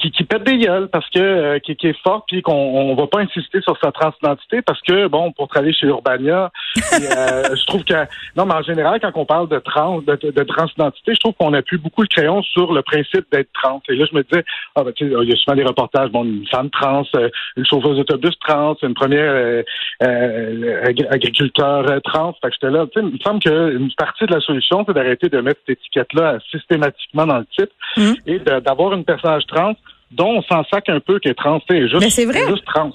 qui, 0.00 0.10
qui 0.10 0.24
pète 0.24 0.44
des 0.44 0.58
gueules 0.58 0.88
parce 0.88 1.08
que 1.10 1.18
euh, 1.20 1.58
qui, 1.58 1.76
qui 1.76 1.88
est 1.88 1.98
forte 2.02 2.24
puis 2.28 2.42
qu'on 2.42 2.52
on 2.54 2.94
va 2.94 3.06
pas 3.06 3.20
insister 3.20 3.60
sur 3.60 3.76
sa 3.82 3.92
transidentité 3.92 4.62
parce 4.62 4.80
que 4.82 5.06
bon 5.08 5.32
pour 5.32 5.48
travailler 5.48 5.72
chez 5.72 5.86
Urbania 5.86 6.50
euh, 6.94 7.54
je 7.56 7.66
trouve 7.66 7.84
que 7.84 7.94
non 8.36 8.46
mais 8.46 8.54
en 8.54 8.62
général 8.62 8.98
quand 9.00 9.12
on 9.14 9.24
parle 9.26 9.48
de 9.48 9.58
trans 9.58 9.98
de, 10.00 10.16
de, 10.16 10.30
de 10.30 10.42
transidentité 10.44 11.14
je 11.14 11.20
trouve 11.20 11.34
qu'on 11.38 11.52
appuie 11.54 11.78
beaucoup 11.78 12.02
le 12.02 12.08
crayon 12.08 12.42
sur 12.42 12.72
le 12.72 12.82
principe 12.82 13.26
d'être 13.30 13.50
trans 13.52 13.82
et 13.88 13.94
là 13.94 14.06
je 14.10 14.16
me 14.16 14.22
disais 14.22 14.44
ah 14.74 14.84
ben 14.84 14.92
tu 14.92 15.06
sais 15.08 15.14
il 15.22 15.28
y 15.28 15.32
a 15.32 15.36
souvent 15.36 15.56
des 15.56 15.64
reportages 15.64 16.10
bon 16.10 16.24
une 16.24 16.46
femme 16.48 16.70
trans 16.70 17.04
euh, 17.16 17.28
une 17.56 17.66
chauffeuse 17.66 17.96
d'autobus 17.98 18.38
trans 18.40 18.76
une 18.82 18.94
première 18.94 19.32
euh, 19.32 19.62
euh, 20.02 20.82
agri- 20.84 21.06
agriculteur 21.10 21.88
euh, 21.90 22.00
trans 22.00 22.34
fait 22.40 22.48
que 22.48 22.54
j'étais 22.60 22.70
là 22.72 22.86
tu 22.92 23.00
sais 23.00 23.06
il 23.06 23.12
me 23.14 23.18
semble 23.18 23.40
qu'une 23.40 23.90
partie 23.96 24.26
de 24.26 24.32
la 24.34 24.40
solution 24.40 24.84
c'est 24.86 24.94
d'arrêter 24.94 25.28
de 25.28 25.40
mettre 25.40 25.60
cette 25.66 25.78
étiquette 25.78 26.12
là 26.14 26.38
systématiquement 26.50 27.26
dans 27.26 27.38
le 27.38 27.46
titre 27.46 27.72
Mhm. 27.96 28.14
et 28.26 28.38
d'avoir 28.38 28.92
une 28.94 29.04
personnage 29.04 29.44
trans 29.46 29.74
dont 30.10 30.38
on 30.38 30.42
s'en 30.42 30.64
sac 30.64 30.88
un 30.88 31.00
peu 31.00 31.18
qu'elle 31.18 31.32
est 31.32 31.34
trans. 31.34 31.60
tu 31.60 31.74
sais, 31.74 31.88
juste, 31.88 32.00
Mais 32.02 32.10
c'est 32.10 32.24
vrai. 32.26 32.40
juste 32.48 32.64
trans. 32.64 32.92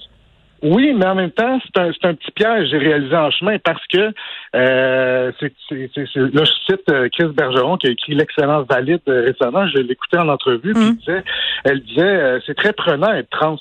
Oui, 0.64 0.94
mais 0.94 1.06
en 1.06 1.16
même 1.16 1.32
temps, 1.32 1.60
c'est 1.64 1.80
un, 1.82 1.92
c'est 1.92 2.08
un 2.08 2.16
petit 2.16 2.32
piège 2.32 2.70
j'ai 2.72 2.78
réalisé 2.78 3.16
en 3.16 3.30
chemin 3.30 3.58
parce 3.60 3.86
que 3.88 4.12
euh, 4.56 5.32
c'est, 5.40 5.54
c'est, 5.70 5.92
c'est- 5.94 6.06
c'est- 6.12 6.20
là, 6.34 6.44
je 6.44 6.52
cite 6.74 6.90
euh, 6.90 7.08
Chris 7.12 7.28
Bergeron 7.28 7.78
qui 7.78 7.88
a 7.88 7.92
écrit 7.92 8.16
L'excellence 8.16 8.66
valide 8.68 9.02
euh, 9.08 9.26
récemment. 9.26 9.68
Je 9.68 9.78
l'écoutais 9.80 10.18
en 10.18 10.30
entrevue, 10.30 10.74
puis 10.74 10.82
il 10.84 10.96
disait, 10.98 11.24
elle 11.66 11.82
disait 11.82 12.02
euh, 12.02 12.40
c'est 12.46 12.56
très 12.56 12.74
prenant 12.74 13.14
être 13.14 13.30
trans. 13.30 13.58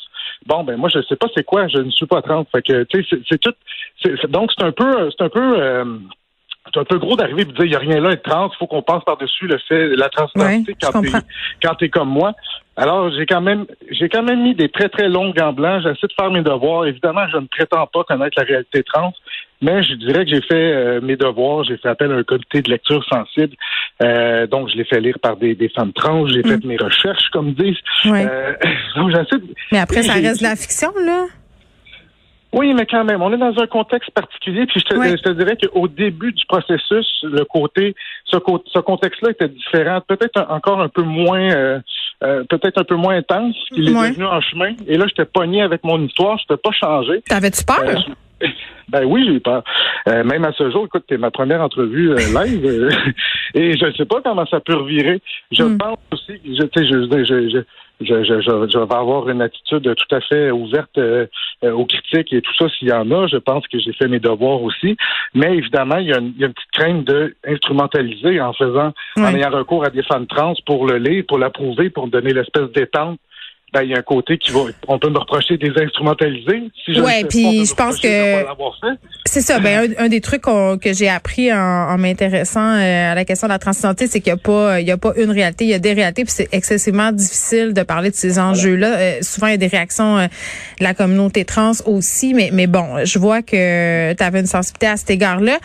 Bon, 0.46 0.62
ben 0.64 0.76
moi, 0.76 0.88
je 0.88 1.00
sais 1.02 1.16
pas 1.16 1.26
c'est 1.36 1.44
quoi, 1.44 1.68
je 1.68 1.78
ne 1.78 1.90
suis 1.90 2.06
pas 2.06 2.22
trans. 2.22 2.46
Fait 2.52 2.62
que, 2.62 2.84
tu 2.84 3.02
sais, 3.02 3.06
c'est, 3.10 3.20
c'est 3.28 3.38
tout. 3.40 3.52
c'est- 4.02 4.14
c'est- 4.20 4.30
donc, 4.30 4.50
c'est 4.56 4.64
un 4.64 4.72
peu, 4.72 5.10
c'est 5.10 5.24
un 5.24 5.28
peu. 5.28 5.60
euh, 5.60 5.84
c'est 6.72 6.80
un 6.80 6.84
peu 6.84 6.98
gros 6.98 7.16
d'arriver 7.16 7.42
et 7.42 7.44
de 7.44 7.52
dire 7.52 7.64
il 7.64 7.68
n'y 7.70 7.74
a 7.76 7.78
rien 7.78 8.00
là 8.00 8.10
être 8.12 8.22
trans, 8.22 8.50
il 8.52 8.56
faut 8.58 8.66
qu'on 8.66 8.82
passe 8.82 9.04
par-dessus 9.04 9.46
le 9.46 9.58
fait 9.68 9.88
la 9.96 10.08
transidentité 10.08 10.72
Ouais, 10.72 10.76
quand 10.80 11.00
t'es 11.02 11.08
quand 11.62 11.74
t'es 11.74 11.88
comme 11.88 12.08
moi. 12.08 12.32
Alors 12.76 13.10
j'ai 13.12 13.26
quand 13.26 13.40
même 13.40 13.66
j'ai 13.90 14.08
quand 14.08 14.22
même 14.22 14.42
mis 14.42 14.54
des 14.54 14.68
très 14.68 14.88
très 14.88 15.08
longs 15.08 15.30
gants 15.30 15.52
blancs. 15.52 15.82
J'essaie 15.82 16.06
de 16.08 16.12
faire 16.18 16.30
mes 16.30 16.42
devoirs. 16.42 16.86
Évidemment, 16.86 17.26
je 17.32 17.36
ne 17.38 17.46
prétends 17.46 17.86
pas 17.86 18.02
connaître 18.04 18.34
la 18.36 18.42
réalité 18.44 18.82
trans, 18.82 19.12
mais 19.62 19.82
je 19.84 19.94
dirais 19.94 20.24
que 20.24 20.30
j'ai 20.30 20.40
fait 20.40 20.54
euh, 20.72 21.00
mes 21.00 21.16
devoirs. 21.16 21.62
J'ai 21.64 21.76
fait 21.76 21.88
appel 21.88 22.10
à 22.10 22.16
un 22.16 22.22
comité 22.24 22.62
de 22.62 22.70
lecture 22.70 23.04
sensible. 23.12 23.54
Euh, 24.02 24.46
donc 24.48 24.70
je 24.70 24.76
l'ai 24.76 24.84
fait 24.84 25.00
lire 25.00 25.18
par 25.22 25.36
des, 25.36 25.54
des 25.54 25.68
femmes 25.68 25.92
trans. 25.92 26.26
J'ai 26.26 26.42
fait 26.42 26.64
mes 26.64 26.76
recherches, 26.76 27.28
comme 27.30 27.52
disent. 27.52 27.76
Ouais. 28.06 28.26
Euh, 28.28 28.54
donc 28.96 29.10
j'essaie 29.10 29.38
de- 29.38 29.54
Mais 29.70 29.78
après, 29.78 30.02
ça 30.02 30.14
reste 30.14 30.40
de 30.40 30.44
la 30.48 30.56
fiction, 30.56 30.92
là. 31.06 31.26
Oui, 32.54 32.72
mais 32.74 32.86
quand 32.86 33.04
même, 33.04 33.20
on 33.22 33.32
est 33.32 33.36
dans 33.38 33.56
un 33.60 33.66
contexte 33.66 34.10
particulier. 34.10 34.66
Puis 34.66 34.80
je 34.80 34.84
te, 34.86 34.98
Ouais. 34.98 35.10
je 35.10 35.22
te 35.22 35.30
dirais 35.30 35.56
qu'au 35.56 35.88
début 35.88 36.32
du 36.32 36.44
processus, 36.46 37.06
le 37.22 37.44
côté, 37.44 37.94
ce, 38.24 38.36
co- 38.38 38.62
ce 38.72 38.78
contexte-là 38.78 39.30
était 39.30 39.48
différent, 39.48 40.00
peut-être 40.06 40.44
encore 40.48 40.80
un 40.80 40.88
peu 40.88 41.02
moins, 41.02 41.50
euh, 41.52 41.80
euh, 42.22 42.44
peut-être 42.48 42.80
un 42.80 42.84
peu 42.84 42.96
moins 42.96 43.16
intense 43.16 43.54
qu'il 43.72 43.88
est 43.88 43.92
Ouais. 43.94 44.10
devenu 44.10 44.24
en 44.26 44.40
chemin. 44.40 44.72
Et 44.86 44.96
là, 44.96 45.06
j'étais 45.08 45.24
pogné 45.24 45.62
avec 45.62 45.84
mon 45.84 46.00
histoire, 46.02 46.38
je 46.38 46.44
peux 46.48 46.56
pas 46.56 46.72
changer. 46.72 47.22
T'avais-tu 47.28 47.64
peur? 47.64 47.82
Euh, 47.84 47.94
ben 48.88 49.04
oui, 49.04 49.24
j'ai 49.26 49.34
eu 49.34 49.40
peur. 49.40 49.62
Euh, 50.08 50.24
même 50.24 50.44
à 50.44 50.52
ce 50.52 50.70
jour, 50.70 50.84
écoute, 50.86 51.04
c'est 51.08 51.18
ma 51.18 51.30
première 51.30 51.62
entrevue 51.62 52.10
euh, 52.10 52.16
live 52.16 52.64
euh, 52.66 52.90
et 53.54 53.76
je 53.76 53.86
ne 53.86 53.92
sais 53.92 54.04
pas 54.04 54.20
comment 54.22 54.46
ça 54.46 54.60
peut 54.60 54.74
revirer. 54.76 55.20
Je 55.50 55.62
Hmm. 55.62 55.78
pense 55.78 55.98
aussi, 56.12 56.40
je, 56.44 56.64
tu 56.66 56.80
sais, 56.80 56.86
je, 56.86 57.62
je, 58.00 58.24
je, 58.24 58.78
vais 58.78 58.94
avoir 58.94 59.28
une 59.28 59.40
attitude 59.40 59.94
tout 59.94 60.14
à 60.14 60.20
fait 60.20 60.50
ouverte 60.50 60.98
euh, 60.98 61.26
aux 61.62 61.86
critiques 61.86 62.32
et 62.32 62.42
tout 62.42 62.54
ça 62.58 62.68
s'il 62.68 62.88
y 62.88 62.92
en 62.92 63.10
a. 63.10 63.26
Je 63.28 63.36
pense 63.36 63.66
que 63.68 63.78
j'ai 63.78 63.92
fait 63.92 64.08
mes 64.08 64.20
devoirs 64.20 64.62
aussi. 64.62 64.96
Mais 65.34 65.56
évidemment, 65.56 65.98
il 65.98 66.08
y 66.08 66.12
a 66.12 66.18
une, 66.18 66.32
il 66.36 66.40
y 66.40 66.44
a 66.44 66.48
une 66.48 66.54
petite 66.54 66.70
crainte 66.72 67.04
de 67.04 67.34
instrumentaliser 67.46 68.40
en 68.40 68.52
faisant, 68.52 68.92
en 69.16 69.34
ayant 69.34 69.50
recours 69.50 69.84
à 69.84 69.90
des 69.90 70.02
femmes 70.02 70.26
trans 70.26 70.54
pour 70.66 70.86
le 70.86 70.98
lire, 70.98 71.24
pour 71.26 71.38
l'approuver, 71.38 71.90
pour 71.90 72.08
donner 72.08 72.32
l'espèce 72.32 72.70
d'étente. 72.72 73.18
Ben, 73.74 73.82
il 73.82 73.90
y 73.90 73.94
a 73.94 73.98
un 73.98 74.02
côté 74.02 74.38
qui 74.38 74.52
va, 74.52 74.60
on 74.86 75.00
peut 75.00 75.10
me 75.10 75.18
reprocher 75.18 75.58
des 75.58 75.72
instrumentalisés. 75.76 76.62
Si 76.84 76.94
je 76.94 77.00
Ouais, 77.00 77.24
puis 77.24 77.66
je 77.66 77.74
pense 77.74 77.98
que-. 77.98 78.44
C'est 79.24 79.40
ça. 79.40 79.58
Ben, 79.58 79.92
un, 79.98 80.04
un 80.04 80.08
des 80.08 80.20
trucs 80.20 80.42
que 80.42 80.92
j'ai 80.92 81.08
appris 81.08 81.52
en, 81.52 81.58
en 81.58 81.98
m'intéressant 81.98 82.60
euh, 82.60 83.12
à 83.12 83.16
la 83.16 83.24
question 83.24 83.48
de 83.48 83.52
la 83.52 83.58
transidentité, 83.58 84.06
c'est 84.06 84.20
qu'il 84.20 84.32
n'y 84.32 84.38
a 84.38 84.42
pas, 84.42 84.80
il 84.80 84.86
y 84.86 84.92
a 84.92 84.96
pas 84.96 85.12
une 85.16 85.32
réalité, 85.32 85.64
il 85.64 85.70
y 85.70 85.74
a 85.74 85.80
des 85.80 85.92
réalités, 85.92 86.22
puis 86.22 86.32
c'est 86.32 86.48
excessivement 86.52 87.10
difficile 87.10 87.72
de 87.74 87.82
parler 87.82 88.10
de 88.10 88.14
ces 88.14 88.38
enjeux-là. 88.38 88.96
Euh, 88.96 89.18
souvent, 89.22 89.48
il 89.48 89.52
y 89.52 89.54
a 89.54 89.58
des 89.58 89.66
réactions 89.66 90.18
euh, 90.18 90.26
de 90.78 90.84
la 90.84 90.94
communauté 90.94 91.44
trans 91.44 91.72
aussi, 91.86 92.32
mais, 92.32 92.50
mais 92.52 92.68
bon, 92.68 93.04
je 93.04 93.18
vois 93.18 93.42
que 93.42 94.12
tu 94.12 94.22
avais 94.22 94.38
une 94.38 94.46
sensibilité 94.46 94.86
à 94.86 94.96
cet 94.96 95.10
égard-là. 95.10 95.58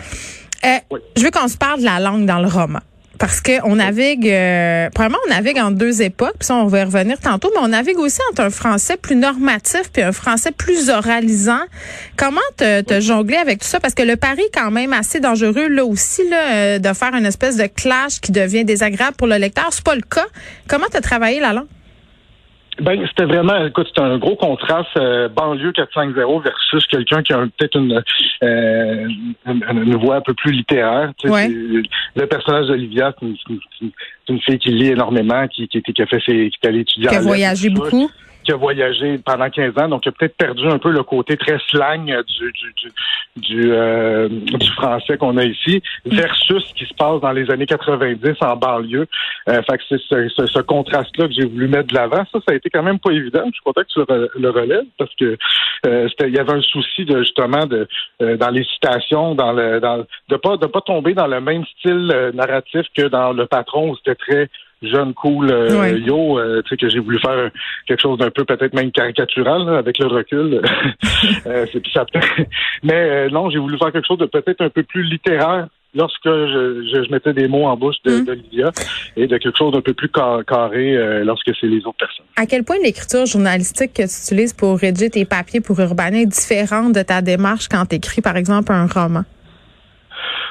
Euh, 0.66 0.78
Oui. 0.89 1.00
Je 1.16 1.24
veux 1.24 1.32
qu'on 1.32 1.48
se 1.48 1.58
parle 1.58 1.82
de 1.82 1.86
la 1.86 2.00
langue 2.00 2.25
dans 2.25 2.39
le 2.39 2.48
roman. 2.48 2.80
Parce 3.20 3.42
que 3.42 3.52
on 3.66 3.76
navigue, 3.76 4.30
euh, 4.30 4.90
probablement 4.92 5.20
on 5.28 5.30
navigue 5.30 5.60
en 5.60 5.72
deux 5.72 6.02
époques, 6.02 6.36
puis 6.40 6.48
ça 6.48 6.56
on 6.56 6.68
va 6.68 6.80
y 6.80 6.84
revenir 6.84 7.20
tantôt, 7.20 7.52
mais 7.54 7.62
on 7.62 7.68
navigue 7.68 8.00
aussi 8.00 8.22
entre 8.32 8.44
un 8.44 8.50
français 8.50 8.96
plus 8.96 9.18
normatif 9.18 9.92
puis 9.92 10.02
un 10.02 10.14
français 10.14 10.52
plus 10.52 10.90
oralisant. 10.90 11.60
Comment 12.16 12.40
te, 12.56 12.80
te 12.82 13.02
jongler 13.02 13.36
avec 13.36 13.60
tout 13.60 13.68
ça? 13.68 13.82
Parce 13.82 13.94
que 13.94 14.04
le 14.04 14.16
pari 14.16 14.42
est 14.42 14.58
quand 14.58 14.72
même 14.72 14.94
assez 14.94 15.20
dangereux 15.20 15.68
là 15.68 15.84
aussi 15.84 16.28
là, 16.30 16.52
euh, 16.52 16.80
de 16.80 16.94
faire 16.94 17.14
une 17.14 17.26
espèce 17.26 17.58
de 17.58 17.68
clash 17.68 18.22
qui 18.22 18.32
devient 18.32 18.64
désagréable 18.64 19.18
pour 19.18 19.28
le 19.28 19.36
lecteur. 19.36 19.68
C'est 19.72 19.84
pas 19.84 19.96
le 19.96 20.02
cas. 20.02 20.28
Comment 20.68 20.88
tu 20.90 20.96
as 20.96 21.02
travaillé 21.02 21.42
la 21.42 21.52
langue? 21.52 21.68
Ben, 22.82 23.06
c'était 23.08 23.26
vraiment, 23.26 23.66
écoute, 23.66 23.88
c'était 23.88 24.02
un 24.02 24.18
gros 24.18 24.36
contraste 24.36 24.90
euh, 24.98 25.28
banlieue 25.28 25.72
450 25.72 26.44
versus 26.44 26.86
quelqu'un 26.88 27.22
qui 27.22 27.34
a 27.34 27.40
peut-être 27.40 27.78
une, 27.78 28.02
euh, 28.44 29.08
une, 29.46 29.66
une 29.72 29.96
voix 29.96 30.18
un 30.18 30.22
peu 30.22 30.34
plus 30.34 30.52
littéraire. 30.52 31.12
Ouais. 31.26 31.48
Le 31.50 32.26
personnage 32.26 32.68
d'Olivia, 32.68 33.14
c'est 33.20 33.26
une, 34.30 34.40
fille 34.42 34.60
qui 34.60 34.70
lit 34.70 34.90
énormément, 34.90 35.48
qui, 35.48 35.68
qui, 35.68 35.82
qui 35.82 36.02
a 36.02 36.06
fait 36.06 36.22
ses, 36.26 36.50
qui 36.50 36.60
est 36.64 36.68
allée 36.68 36.82
étudier 36.82 37.10
Qui 37.10 37.16
a 37.16 37.22
voyagé 37.22 37.68
ça, 37.70 37.74
beaucoup. 37.74 38.10
Qui 38.43 38.51
a 38.51 38.55
voyagé 38.55 39.17
pendant 39.19 39.50
15 39.50 39.77
ans, 39.77 39.88
donc 39.89 40.03
qui 40.03 40.10
a 40.10 40.12
peut-être 40.12 40.36
perdu 40.38 40.65
un 40.67 40.79
peu 40.79 40.91
le 40.91 41.03
côté 41.03 41.38
très 41.38 41.60
slang 41.69 42.05
du 42.05 42.51
du 42.51 42.74
du 42.81 42.91
du, 43.36 43.72
euh, 43.72 44.27
du 44.29 44.69
français 44.72 45.17
qu'on 45.17 45.38
a 45.38 45.43
ici, 45.46 45.81
versus 46.05 46.65
ce 46.67 46.74
qui 46.74 46.86
se 46.86 46.93
passe 46.93 47.22
dans 47.22 47.31
les 47.31 47.50
années 47.51 47.65
90 47.67 48.36
en 48.41 48.55
banlieue. 48.55 49.08
Euh, 49.48 49.62
fait 49.63 49.77
que 49.77 49.84
c'est 49.89 50.01
ce, 50.01 50.29
ce- 50.29 50.46
ce 50.48 50.60
contraste-là 50.60 51.27
que 51.27 51.34
j'ai 51.34 51.46
voulu 51.46 51.67
mettre 51.67 51.88
de 51.89 51.96
l'avant. 51.96 52.24
Ça, 52.31 52.39
ça 52.46 52.51
a 52.51 52.55
été 52.55 52.69
quand 52.69 52.84
même 52.84 53.00
pas 53.00 53.12
évident. 53.12 53.43
Je 53.46 53.51
suis 53.51 53.62
content 53.63 53.81
que 53.81 53.88
tu 53.88 54.00
le, 54.00 54.05
re- 54.05 54.29
le 54.39 54.50
relèves 54.50 54.86
parce 54.98 55.13
que 55.15 55.38
euh, 55.86 56.10
il 56.22 56.36
y 56.36 56.39
avait 56.39 56.53
un 56.53 56.62
souci 56.62 57.05
de 57.05 57.19
justement 57.19 57.65
de 57.65 57.88
euh, 58.22 58.36
dans 58.36 58.50
les 58.50 58.63
citations, 58.65 59.36
dans 59.36 59.53
le 59.53 59.79
dans 59.79 60.05
de 60.29 60.36
pas 60.36 60.58
de 60.58 60.65
pas 60.65 60.81
tomber 60.81 61.13
dans 61.13 61.27
le 61.27 61.39
même 61.39 61.63
style 61.77 62.12
euh, 62.13 62.31
narratif 62.34 62.86
que 62.96 63.08
dans 63.08 63.31
le 63.31 63.46
patron 63.46 63.91
où 63.91 63.96
c'était 63.98 64.15
très 64.15 64.50
jeune 64.82 65.14
cool 65.14 65.52
euh, 65.52 65.80
Ouais. 65.80 66.00
yo 66.00 66.40
euh, 66.40 66.62
tu 66.64 66.70
sais 66.70 66.78
que 66.78 66.90
j'ai 66.90 67.00
voulu 67.00 67.20
faire 67.20 67.50
quelque 67.88 68.02
chose 68.02 68.18
d'un 68.18 68.30
peu 68.32 68.46
peut-être 68.46 68.74
même 68.74 68.92
caricatural 68.92 69.66
là, 69.66 69.78
avec 69.78 69.98
le 70.00 70.08
recul 70.08 70.62
Euh, 71.46 71.66
ça 71.94 72.06
mais 72.84 72.94
euh, 72.94 73.30
non 73.30 73.50
j'ai 73.50 73.60
voulu 73.60 73.78
faire 73.78 73.92
quelque 73.92 74.08
chose 74.08 74.18
de 74.20 74.26
peut-être 74.26 74.62
un 74.62 74.70
peu 74.70 74.84
plus 74.84 75.04
littéraire 75.04 75.68
lorsque 75.96 76.26
je, 76.26 76.84
je, 76.94 77.04
je 77.04 77.12
mettais 77.12 77.34
des 77.34 77.48
mots 77.48 77.66
en 77.66 77.76
bouche 77.76 77.96
de, 78.06 78.20
Mm. 78.20 78.26
d'Olivia 78.26 78.72
et 79.18 79.28
de 79.28 79.38
quelque 79.38 79.58
chose 79.58 79.74
d'un 79.74 79.82
peu 79.82 79.94
plus 79.94 80.10
ca- 80.16 80.42
carré 80.48 80.96
euh, 80.96 81.24
lorsque 81.26 81.52
c'est 81.60 81.68
les 81.68 81.80
autres 81.86 81.98
personnes 81.98 82.26
À 82.38 82.46
quel 82.46 82.64
point 82.64 82.76
l'écriture 82.84 83.26
journalistique 83.26 83.94
que 83.94 84.04
tu 84.04 84.16
utilises 84.24 84.54
pour 84.54 84.78
rédiger 84.78 85.10
tes 85.10 85.26
papiers 85.26 85.62
pour 85.62 85.80
Urbania 85.80 86.22
est 86.22 86.26
différente 86.26 86.94
de 86.94 87.02
ta 87.02 87.22
démarche 87.22 87.68
quand 87.68 87.86
tu 87.88 87.96
écris, 87.96 88.22
par 88.22 88.38
exemple, 88.38 88.72
un 88.72 88.86
roman? 88.88 89.24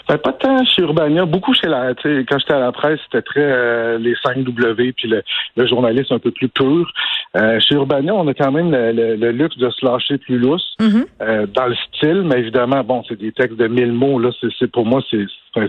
Ben, 0.09 0.19
pas 0.19 0.33
tant 0.33 0.65
chez 0.65 0.83
Urbania, 0.83 1.25
beaucoup 1.25 1.55
chez 1.55 1.67
la. 1.69 1.95
tu 1.95 2.03
sais, 2.09 2.25
Quand 2.29 2.39
j'étais 2.39 2.55
à 2.55 2.59
la 2.61 2.73
presse, 2.73 3.01
c'était 3.05 3.23
très 3.23 3.41
euh, 3.43 3.99
les 3.99 4.15
5 4.23 4.39
W 4.45 4.93
puis 4.93 5.09
le, 5.09 5.23
le 5.57 5.67
journalisme 5.67 6.15
un 6.15 6.19
peu 6.19 6.31
plus 6.31 6.49
pur. 6.49 6.91
Euh, 7.37 7.59
chez 7.61 7.75
Urbania, 7.75 8.15
on 8.15 8.27
a 8.29 8.35
quand 8.35 8.53
même 8.53 8.71
le, 8.71 8.93
le- 8.93 9.17
le 9.17 9.31
luxe 9.33 9.57
de 9.59 9.69
se 9.71 9.85
lâcher 9.85 10.19
plus 10.19 10.39
lousse 10.39 10.75
Mhm. 10.81 11.05
euh, 11.23 11.47
dans 11.53 11.67
le 11.67 11.75
style, 11.75 12.23
mais 12.23 12.39
évidemment, 12.39 12.83
bon, 12.85 13.03
c'est 13.09 13.19
des 13.19 13.33
textes 13.33 13.59
de 13.59 13.67
1000 13.67 13.93
mots. 13.93 14.19
Là, 14.19 14.31
c'est- 14.41 14.67
pour 14.73 14.87
moi, 14.87 15.01
c'est, 15.11 15.25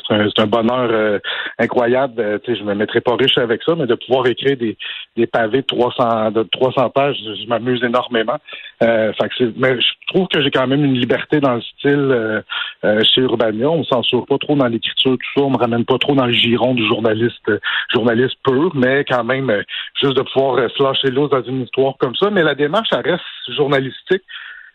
c'est 0.07 0.41
un, 0.41 0.47
bonheur 0.47 0.89
euh, 0.91 1.19
incroyable. 1.57 2.21
Euh, 2.21 2.39
tu 2.43 2.53
sais, 2.53 2.59
je 2.59 2.63
me 2.63 2.73
mettrai 2.73 3.01
pas 3.01 3.15
riche 3.15 3.37
avec 3.37 3.61
ça, 3.63 3.75
mais 3.75 3.85
de 3.85 3.95
pouvoir 3.95 4.27
écrire 4.27 4.57
des, 4.57 4.77
des 5.15 5.27
pavés 5.27 5.61
de 5.61 5.67
300 5.67 6.31
de 6.31 6.43
300 6.43 6.89
pages, 6.89 7.17
je, 7.23 7.35
je 7.35 7.47
m'amuse 7.47 7.83
énormément. 7.83 8.37
Euh, 8.83 9.11
fait 9.13 9.29
mais 9.57 9.79
je 9.79 9.87
trouve 10.07 10.27
que 10.27 10.41
j'ai 10.41 10.51
quand 10.51 10.67
même 10.67 10.85
une 10.85 10.93
liberté 10.93 11.39
dans 11.39 11.55
le 11.55 11.61
style 11.61 11.89
euh, 12.11 12.41
euh, 12.85 13.01
chez 13.03 13.21
Urbania. 13.21 13.69
On 13.69 13.79
ne 13.79 13.83
censure 13.83 14.25
pas 14.25 14.37
trop 14.37 14.55
dans 14.55 14.67
l'écriture, 14.67 15.11
tout 15.11 15.39
ça. 15.39 15.41
On 15.41 15.49
me 15.49 15.57
ramène 15.57 15.85
pas 15.85 15.97
trop 15.97 16.15
dans 16.15 16.25
le 16.25 16.33
giron 16.33 16.73
du 16.73 16.87
journaliste, 16.87 17.49
euh, 17.49 17.59
journaliste 17.93 18.35
pur, 18.43 18.71
mais 18.73 19.03
quand 19.03 19.23
même, 19.23 19.49
euh, 19.49 19.63
juste 20.01 20.15
de 20.15 20.21
pouvoir 20.21 20.57
euh, 20.57 20.67
se 20.69 20.81
lâcher 20.81 21.11
l'os 21.11 21.29
dans 21.29 21.43
une 21.43 21.63
histoire 21.63 21.95
comme 21.99 22.15
ça. 22.15 22.29
Mais 22.29 22.43
la 22.43 22.55
démarche, 22.55 22.89
elle 22.91 23.11
reste 23.11 23.23
journalistique. 23.55 24.23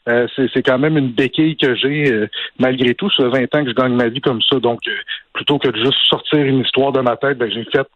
Euh, 0.06 0.26
c'est, 0.37 0.62
quand 0.62 0.78
même 0.78 0.99
une 0.99 1.08
béquille 1.12 1.56
que 1.56 1.75
j'ai 1.75 2.12
euh, 2.12 2.28
malgré 2.58 2.94
tout. 2.94 3.11
Ça 3.11 3.25
fait 3.30 3.46
20 3.52 3.54
ans 3.54 3.64
que 3.64 3.70
je 3.70 3.75
gagne 3.75 3.94
ma 3.94 4.08
vie 4.08 4.20
comme 4.20 4.42
ça. 4.42 4.58
Donc, 4.61 4.80
euh, 4.87 4.92
plutôt 5.32 5.58
que 5.58 5.68
de 5.68 5.76
juste 5.78 5.99
sortir 6.11 6.40
une 6.40 6.61
histoire 6.61 6.92
de 6.92 7.00
ma 7.00 7.16
tête, 7.16 7.38
ben, 7.38 7.50
j'ai 7.50 7.64
fait 7.64 7.87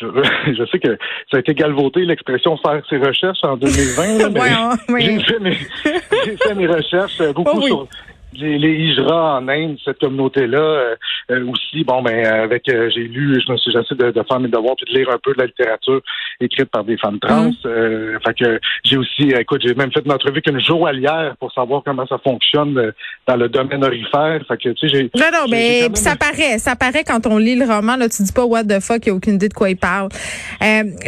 je, 0.00 0.06
je 0.56 0.64
sais 0.70 0.78
que 0.78 0.96
ça 1.30 1.36
a 1.36 1.40
été 1.40 1.54
galvauté 1.54 2.04
l'expression 2.04 2.56
faire 2.58 2.80
ses 2.88 2.98
recherches 2.98 3.38
en 3.42 3.56
2020, 3.56 4.18
là, 4.18 4.28
mais 4.32 4.40
Ouais, 4.40 4.76
oui. 4.88 5.02
j'ai 5.04 5.20
fait 5.20 6.36
fait 6.42 6.54
mes 6.54 6.66
recherches 6.66 7.20
euh, 7.20 7.32
beaucoup 7.32 7.50
Oh 7.54 7.60
oui. 7.62 7.66
sur 7.68 7.86
les, 8.34 8.58
les 8.58 8.74
Hijra 8.74 9.38
en 9.38 9.48
Inde, 9.48 9.76
cette 9.84 9.98
communauté-là 9.98 10.58
euh, 10.58 10.96
euh, 11.30 11.46
aussi, 11.46 11.84
bon, 11.84 12.00
ben, 12.00 12.24
avec, 12.26 12.68
euh, 12.68 12.88
j'ai 12.94 13.02
lu, 13.02 13.38
je 13.46 13.52
me 13.52 13.58
suis 13.58 13.70
j'essaie 13.70 13.94
de, 13.94 14.10
de, 14.10 14.22
faire 14.26 14.40
mes 14.40 14.48
devoirs 14.48 14.76
puis 14.76 14.90
de 14.92 14.98
lire 14.98 15.10
un 15.10 15.18
peu 15.22 15.34
de 15.34 15.38
la 15.40 15.46
littérature 15.46 16.00
écrite 16.40 16.70
par 16.70 16.84
des 16.84 16.96
femmes 16.96 17.18
trans. 17.18 17.50
Mm. 17.50 18.18
fait 18.24 18.34
que 18.38 18.60
j'ai 18.84 18.96
aussi, 18.96 19.34
euh, 19.34 19.40
écoute, 19.40 19.60
j'ai 19.62 19.74
même 19.74 19.92
fait 19.92 20.00
une 20.04 20.12
entrevue 20.12 20.38
avec 20.38 20.48
une 20.48 20.60
joaillière 20.60 21.34
pour 21.38 21.52
savoir 21.52 21.82
comment 21.84 22.06
ça 22.06 22.16
fonctionne 22.18 22.92
dans 23.26 23.36
le 23.36 23.48
domaine 23.48 23.84
orifère. 23.84 24.40
Fait 24.48 24.56
que, 24.56 24.70
tu 24.70 24.88
sais, 24.88 24.94
j'ai. 24.94 25.02
Non, 25.14 25.30
non, 25.32 25.46
mais 25.50 25.82
même... 25.82 25.96
ça 25.96 26.16
paraît, 26.16 26.58
ça 26.58 26.76
paraît 26.76 27.04
quand 27.04 27.26
on 27.26 27.36
lit 27.36 27.56
le 27.56 27.66
roman, 27.66 27.96
là, 27.96 28.08
tu 28.08 28.22
dis 28.22 28.32
pas 28.32 28.46
what 28.46 28.64
the 28.64 28.80
fuck, 28.80 29.04
il 29.04 29.10
a 29.10 29.14
aucune 29.14 29.34
idée 29.34 29.48
de 29.48 29.54
quoi 29.54 29.68
il 29.68 29.76
parle. 29.76 30.08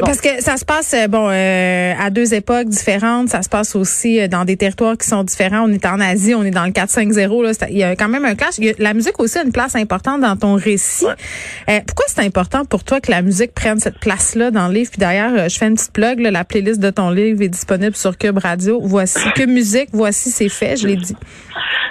parce 0.00 0.21
que 0.21 0.43
ça 0.43 0.59
se 0.59 0.67
passe, 0.67 0.95
bon, 1.09 1.29
à 1.29 2.11
deux 2.11 2.35
époques 2.35 2.69
différentes, 2.69 3.29
ça 3.29 3.41
se 3.41 3.49
passe 3.49 3.75
aussi 3.75 4.29
dans 4.29 4.45
des 4.45 4.59
territoires 4.59 4.99
qui 4.99 5.09
sont 5.09 5.25
différents. 5.25 5.65
On 5.67 5.73
est 5.73 5.87
en 5.87 5.99
Asie, 5.99 6.35
on 6.35 6.43
est 6.43 6.50
dans 6.50 6.65
le 6.65 6.73
4-5 6.73 7.10
5-0. 7.12 7.69
Il 7.71 7.79
y 7.79 7.83
a 7.83 7.97
quand 7.97 8.09
même 8.09 8.25
un 8.25 8.35
clash. 8.35 8.55
La 8.79 8.95
musique 8.95 9.19
aussi 9.21 9.38
a 9.38 9.43
une 9.43 9.52
place 9.52 9.76
importante 9.76 10.21
dans 10.21 10.37
ton 10.37 10.55
récit. 10.55 11.07
Euh, 11.07 11.81
pourquoi 11.87 12.07
c'est 12.09 12.25
important 12.25 12.64
pour 12.64 12.85
toi 12.85 13.00
que 13.00 13.11
la 13.11 13.23
musique 13.23 13.52
prenne 13.55 13.79
cette 13.79 13.99
place-là 13.99 14.50
dans 14.50 14.69
le 14.69 14.75
livre? 14.75 14.90
Puis 14.90 15.00
d'ailleurs, 15.00 15.33
euh, 15.35 15.49
je 15.49 15.59
fais 15.59 15.67
une 15.67 15.75
petite 15.75 15.93
plug. 15.93 16.21
La 16.21 16.45
playlist 16.45 16.81
de 16.81 16.90
ton 16.90 17.11
livre 17.11 17.43
est 17.43 17.49
disponible 17.49 17.97
sur 17.97 18.17
Cube 18.17 18.38
Radio. 18.38 18.81
Voici 18.83 19.31
que 19.35 19.47
musique, 19.47 19.88
voici 19.93 20.31
c'est 20.31 20.49
fait, 20.49 20.76
je 20.76 20.87
l'ai 20.87 20.97
dit. 20.97 21.17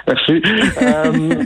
Merci. 0.06 0.42
euh, 0.82 1.12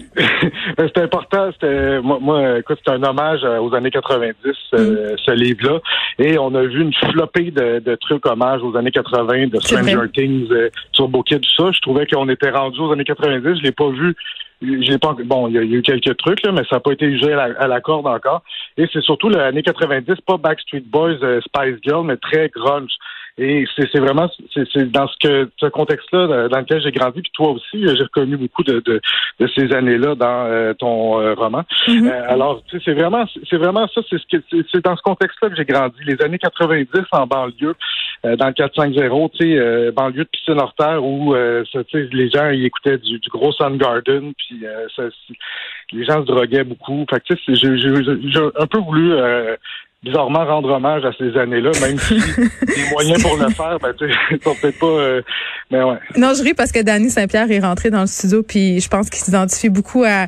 ben, 0.76 0.90
c'est 0.94 1.02
important. 1.02 1.50
C'était, 1.52 2.00
moi, 2.00 2.58
écoute, 2.58 2.78
c'est 2.84 2.92
un 2.92 3.02
hommage 3.02 3.40
euh, 3.44 3.58
aux 3.58 3.74
années 3.74 3.90
90, 3.90 4.34
mm. 4.44 4.56
ce 4.72 5.30
livre-là. 5.32 5.80
Et 6.18 6.38
on 6.38 6.54
a 6.54 6.62
vu 6.62 6.82
une 6.82 6.94
flopée 6.94 7.50
de, 7.50 7.94
trucs 7.96 8.24
hommages 8.26 8.62
aux 8.62 8.76
années 8.76 8.90
80, 8.90 9.48
de 9.48 9.60
Stranger 9.60 10.08
Things, 10.12 10.48
Turbo 10.92 11.22
Kid, 11.22 11.40
tout 11.40 11.64
ça. 11.64 11.72
Je 11.72 11.80
trouvais 11.80 12.06
qu'on 12.06 12.28
était 12.28 12.50
rendu 12.50 12.80
aux 12.80 12.92
années 12.92 13.04
90. 13.04 13.62
Je 13.64 13.68
l'ai 13.68 13.72
pas 13.72 13.88
vu. 13.88 14.14
J'ai 14.62 14.98
pas 14.98 15.14
bon, 15.24 15.48
il 15.48 15.54
y, 15.54 15.58
a 15.58 15.62
il 15.62 15.70
y 15.72 15.74
a 15.74 15.78
eu 15.78 15.82
quelques 15.82 16.16
trucs 16.16 16.42
là, 16.44 16.52
mais 16.52 16.62
ça 16.70 16.76
n'a 16.76 16.80
pas 16.80 16.92
été 16.92 17.04
usé 17.06 17.32
à 17.32 17.48
la, 17.48 17.60
à 17.60 17.66
la 17.66 17.80
corde 17.80 18.06
encore. 18.06 18.42
Et 18.78 18.86
c'est 18.92 19.02
surtout 19.02 19.28
l'année 19.28 19.62
90, 19.62 20.14
pas 20.26 20.36
Backstreet 20.38 20.84
Boys, 20.86 21.18
euh, 21.22 21.40
Spice 21.42 21.76
Girl, 21.82 22.06
mais 22.06 22.16
très 22.16 22.48
grunge. 22.48 22.92
Et 23.36 23.66
c'est 23.76 23.98
vraiment 23.98 24.30
c'est 24.54 24.90
dans 24.92 25.08
ce 25.08 25.14
que 25.20 25.50
ce 25.58 25.66
contexte-là 25.66 26.20
euh, 26.20 26.48
dans 26.48 26.60
lequel 26.60 26.80
j'ai 26.80 26.92
grandi. 26.92 27.20
Puis 27.20 27.32
toi 27.34 27.50
aussi, 27.50 27.84
euh, 27.84 27.94
j'ai 27.96 28.04
reconnu 28.04 28.36
beaucoup 28.36 28.62
de, 28.62 28.78
de, 28.78 29.00
de 29.40 29.46
ces 29.56 29.72
années-là 29.74 30.14
dans 30.14 30.46
euh, 30.46 30.72
ton 30.72 31.20
euh, 31.20 31.34
roman. 31.34 31.64
Mhm. 31.88 32.06
Euh, 32.06 32.22
alors, 32.28 32.62
tu 32.68 32.78
sais, 32.78 32.82
c'est 32.86 32.94
vraiment 32.94 33.24
c'est 33.50 33.56
vraiment 33.56 33.88
ça. 33.88 34.02
C'est 34.08 34.18
ce 34.18 34.36
que 34.38 34.42
c'est- 34.72 34.84
dans 34.84 34.96
ce 34.96 35.02
contexte-là 35.02 35.50
que 35.50 35.56
j'ai 35.56 35.64
grandi. 35.64 35.96
Les 36.06 36.22
années 36.22 36.38
90 36.38 36.86
en 37.10 37.26
banlieue, 37.26 37.74
dans 38.24 38.46
le 38.46 38.52
450, 38.52 39.32
tu 39.32 39.38
sais, 39.38 39.58
euh, 39.58 39.92
banlieue 39.92 40.24
de 40.24 40.28
piscine 40.28 40.58
hors 40.58 40.74
terre 40.74 41.04
où 41.04 41.34
euh, 41.34 41.62
ça, 41.70 41.80
les 41.92 42.30
gens 42.30 42.48
ils 42.48 42.64
écoutaient 42.64 42.98
du, 42.98 43.18
du 43.18 43.28
gros 43.28 43.52
Soundgarden, 43.52 44.32
puis 44.34 44.66
euh, 44.66 44.86
ça, 44.96 45.02
les 45.92 46.04
gens 46.04 46.22
se 46.22 46.26
droguaient 46.26 46.64
beaucoup. 46.64 47.04
Fait 47.10 47.20
que 47.20 47.34
j'ai 47.54 48.40
un 48.58 48.66
peu 48.66 48.78
voulu 48.78 49.12
euh, 49.12 49.56
bizarrement 50.04 50.44
rendre 50.44 50.70
hommage 50.70 51.04
à 51.04 51.12
ces 51.18 51.36
années-là, 51.36 51.70
même 51.80 51.98
si 51.98 52.14
les 52.76 52.90
moyens 52.92 53.22
pour 53.22 53.36
le 53.36 53.48
faire, 53.50 53.78
ben, 53.80 53.92
tu 53.98 54.06
peut-être 54.38 54.78
pas. 54.78 54.86
euh, 54.86 55.22
mais 55.70 55.82
ouais. 55.82 55.96
Non, 56.16 56.32
je 56.36 56.42
ris 56.42 56.52
parce 56.54 56.72
que 56.72 56.82
Danny 56.82 57.08
Saint-Pierre 57.10 57.50
est 57.50 57.60
rentré 57.60 57.90
dans 57.90 58.02
le 58.02 58.06
studio, 58.06 58.42
puis 58.42 58.80
je 58.80 58.88
pense 58.88 59.08
qu'il 59.08 59.18
s'identifie 59.20 59.70
beaucoup 59.70 60.04
à, 60.04 60.26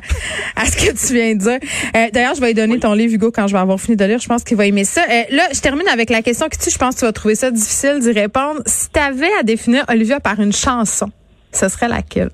à 0.55 0.65
ce 0.65 0.75
que 0.75 0.91
tu 1.07 1.13
viens 1.13 1.35
de 1.35 1.39
dire. 1.39 1.59
Euh, 1.95 2.07
D'ailleurs, 2.11 2.33
je 2.35 2.41
vais 2.41 2.47
lui 2.47 2.53
donner 2.55 2.79
ton 2.79 2.93
livre, 2.93 3.13
Hugo, 3.13 3.31
quand 3.31 3.47
je 3.47 3.53
vais 3.53 3.59
avoir 3.59 3.79
fini 3.79 3.95
de 3.95 4.03
lire. 4.05 4.19
Je 4.19 4.27
pense 4.27 4.43
qu'il 4.43 4.57
va 4.57 4.65
aimer 4.65 4.83
ça. 4.83 5.01
Euh, 5.03 5.23
là, 5.29 5.43
je 5.53 5.61
termine 5.61 5.87
avec 5.87 6.09
la 6.09 6.21
question 6.23 6.49
qui 6.49 6.57
tue. 6.57 6.71
Je 6.71 6.77
pense 6.77 6.95
que 6.95 6.99
tu 7.01 7.05
vas 7.05 7.11
trouver 7.13 7.35
ça 7.35 7.51
difficile 7.51 7.99
d'y 7.99 8.11
répondre. 8.11 8.61
Si 8.65 8.91
tu 8.91 8.99
avais 8.99 9.31
à 9.39 9.43
définir 9.43 9.85
Olivia 9.89 10.19
par 10.19 10.39
une 10.39 10.53
chanson, 10.53 11.07
ce 11.51 11.69
serait 11.69 11.87
laquelle? 11.87 12.31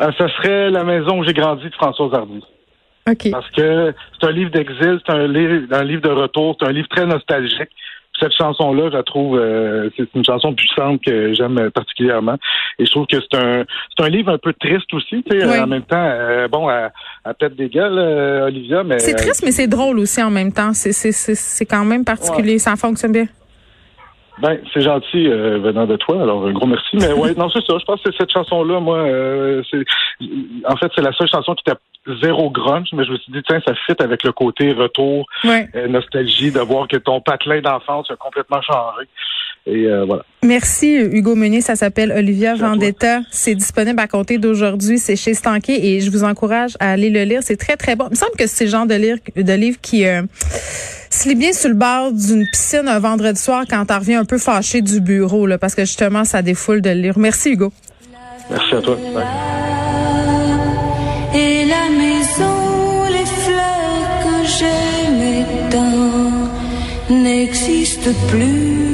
Euh, 0.00 0.10
ça 0.18 0.28
serait 0.36 0.70
La 0.70 0.82
maison 0.84 1.18
où 1.18 1.24
j'ai 1.24 1.34
grandi 1.34 1.64
de 1.64 1.74
Françoise 1.74 2.10
Hardy. 2.14 2.42
Parce 3.30 3.50
que 3.50 3.92
c'est 4.20 4.26
un 4.26 4.32
livre 4.32 4.50
d'exil, 4.50 5.00
c'est 5.04 5.12
un 5.12 5.26
livre, 5.26 5.66
un 5.72 5.84
livre 5.84 6.02
de 6.02 6.10
retour, 6.10 6.56
c'est 6.60 6.66
un 6.68 6.72
livre 6.72 6.88
très 6.88 7.06
nostalgique. 7.06 7.70
Cette 8.20 8.32
chanson-là, 8.36 8.90
je 8.90 8.96
la 8.96 9.02
trouve, 9.02 9.36
euh, 9.38 9.88
c'est 9.96 10.06
une 10.14 10.24
chanson 10.24 10.54
puissante 10.54 11.02
que 11.02 11.32
j'aime 11.32 11.70
particulièrement. 11.70 12.36
Et 12.78 12.84
je 12.86 12.90
trouve 12.90 13.06
que 13.06 13.16
c'est 13.20 13.36
un, 13.38 13.64
c'est 13.96 14.04
un 14.04 14.08
livre 14.08 14.30
un 14.30 14.38
peu 14.38 14.52
triste 14.52 14.92
aussi, 14.92 15.24
tu 15.28 15.40
sais, 15.40 15.44
Oui. 15.46 15.58
en 15.58 15.66
même 15.66 15.82
temps, 15.82 15.96
euh, 16.12 16.46
bon, 16.46 16.68
à, 16.68 16.90
à 17.24 17.34
tête 17.34 17.56
des 17.56 17.68
gueules, 17.68 17.98
euh, 17.98 18.46
Olivia, 18.46 18.84
mais 18.84 18.98
C'est 19.00 19.14
triste, 19.14 19.42
mais 19.44 19.50
c'est 19.50 19.66
drôle 19.66 19.98
aussi 19.98 20.22
en 20.22 20.30
même 20.30 20.52
temps. 20.52 20.72
C'est- 20.74 20.92
C'est 20.92 21.10
c'est- 21.12 21.34
c'est 21.34 21.66
quand 21.66 21.84
même 21.84 22.04
particulier. 22.04 22.58
Ça 22.58 22.76
fonctionne 22.76 23.12
bien. 23.12 23.26
Ben, 24.42 24.58
c'est 24.74 24.80
gentil 24.80 25.28
euh, 25.28 25.58
venant 25.60 25.86
de 25.86 25.94
toi, 25.94 26.20
alors 26.20 26.44
un 26.44 26.50
gros 26.52 26.66
merci. 26.66 26.96
Mais 26.96 27.12
ouais, 27.12 27.32
non, 27.38 27.48
c'est 27.48 27.64
ça. 27.64 27.78
Je 27.78 27.84
pense 27.84 28.02
que 28.02 28.10
cette 28.18 28.32
chanson-là, 28.32 28.80
moi, 28.80 28.98
euh, 28.98 29.62
c'est 29.70 29.84
en 30.68 30.76
fait, 30.76 30.90
c'est 30.96 31.00
la 31.00 31.12
seule 31.12 31.28
chanson 31.28 31.54
qui 31.54 31.62
était 31.64 31.78
zéro 32.20 32.50
grunge, 32.50 32.88
mais 32.92 33.04
je 33.04 33.12
me 33.12 33.16
suis 33.18 33.30
dit, 33.32 33.40
tiens, 33.46 33.60
ça 33.64 33.72
fit 33.86 33.94
avec 34.00 34.24
le 34.24 34.32
côté 34.32 34.72
retour, 34.72 35.26
Ouais. 35.44 35.68
euh, 35.76 35.86
nostalgie, 35.86 36.50
de 36.50 36.58
voir 36.58 36.88
que 36.88 36.96
ton 36.96 37.20
patelin 37.20 37.60
d'enfance 37.60 38.10
a 38.10 38.16
complètement 38.16 38.60
changé. 38.62 39.06
Et 39.66 39.86
euh, 39.86 40.04
voilà. 40.04 40.24
Merci 40.44 40.96
Hugo 40.96 41.36
Meunier, 41.36 41.60
ça 41.60 41.76
s'appelle 41.76 42.12
Olivia 42.12 42.56
Vendetta. 42.56 43.20
C'est 43.30 43.54
disponible 43.54 44.00
à 44.00 44.08
compter 44.08 44.38
d'aujourd'hui, 44.38 44.98
c'est 44.98 45.14
chez 45.14 45.34
Stanké 45.34 45.94
et 45.94 46.00
je 46.00 46.10
vous 46.10 46.24
encourage 46.24 46.76
à 46.80 46.90
aller 46.90 47.10
le 47.10 47.22
lire. 47.22 47.40
C'est 47.42 47.56
très 47.56 47.76
très 47.76 47.94
bon. 47.94 48.06
Il 48.08 48.10
me 48.10 48.16
semble 48.16 48.32
que 48.36 48.48
c'est 48.48 48.64
le 48.64 48.70
genre 48.70 48.86
de, 48.86 48.94
lire, 48.94 49.18
de 49.36 49.52
livre 49.52 49.78
qui 49.80 50.04
euh, 50.04 50.22
se 51.10 51.28
lit 51.28 51.36
bien 51.36 51.52
sur 51.52 51.68
le 51.68 51.76
bord 51.76 52.10
d'une 52.10 52.44
piscine 52.50 52.88
un 52.88 52.98
vendredi 52.98 53.40
soir 53.40 53.64
quand 53.70 53.86
tu 53.86 53.94
reviens 53.94 54.20
un 54.20 54.24
peu 54.24 54.38
fâché 54.38 54.82
du 54.82 55.00
bureau, 55.00 55.46
là, 55.46 55.58
parce 55.58 55.76
que 55.76 55.82
justement 55.82 56.24
ça 56.24 56.42
défoule 56.42 56.80
de 56.80 56.90
le 56.90 57.00
lire. 57.00 57.18
Merci 57.18 57.50
Hugo. 57.50 57.72
Merci 58.50 58.74
à 58.74 58.80
toi. 58.80 58.98
Et 61.34 61.64
la 61.66 61.88
maison, 61.88 63.04
les 63.10 63.24
fleurs 63.24 64.18
que 64.24 64.48
j'aimais 64.58 65.46
tant 65.70 67.14
n'existent 67.14 68.10
plus. 68.28 68.91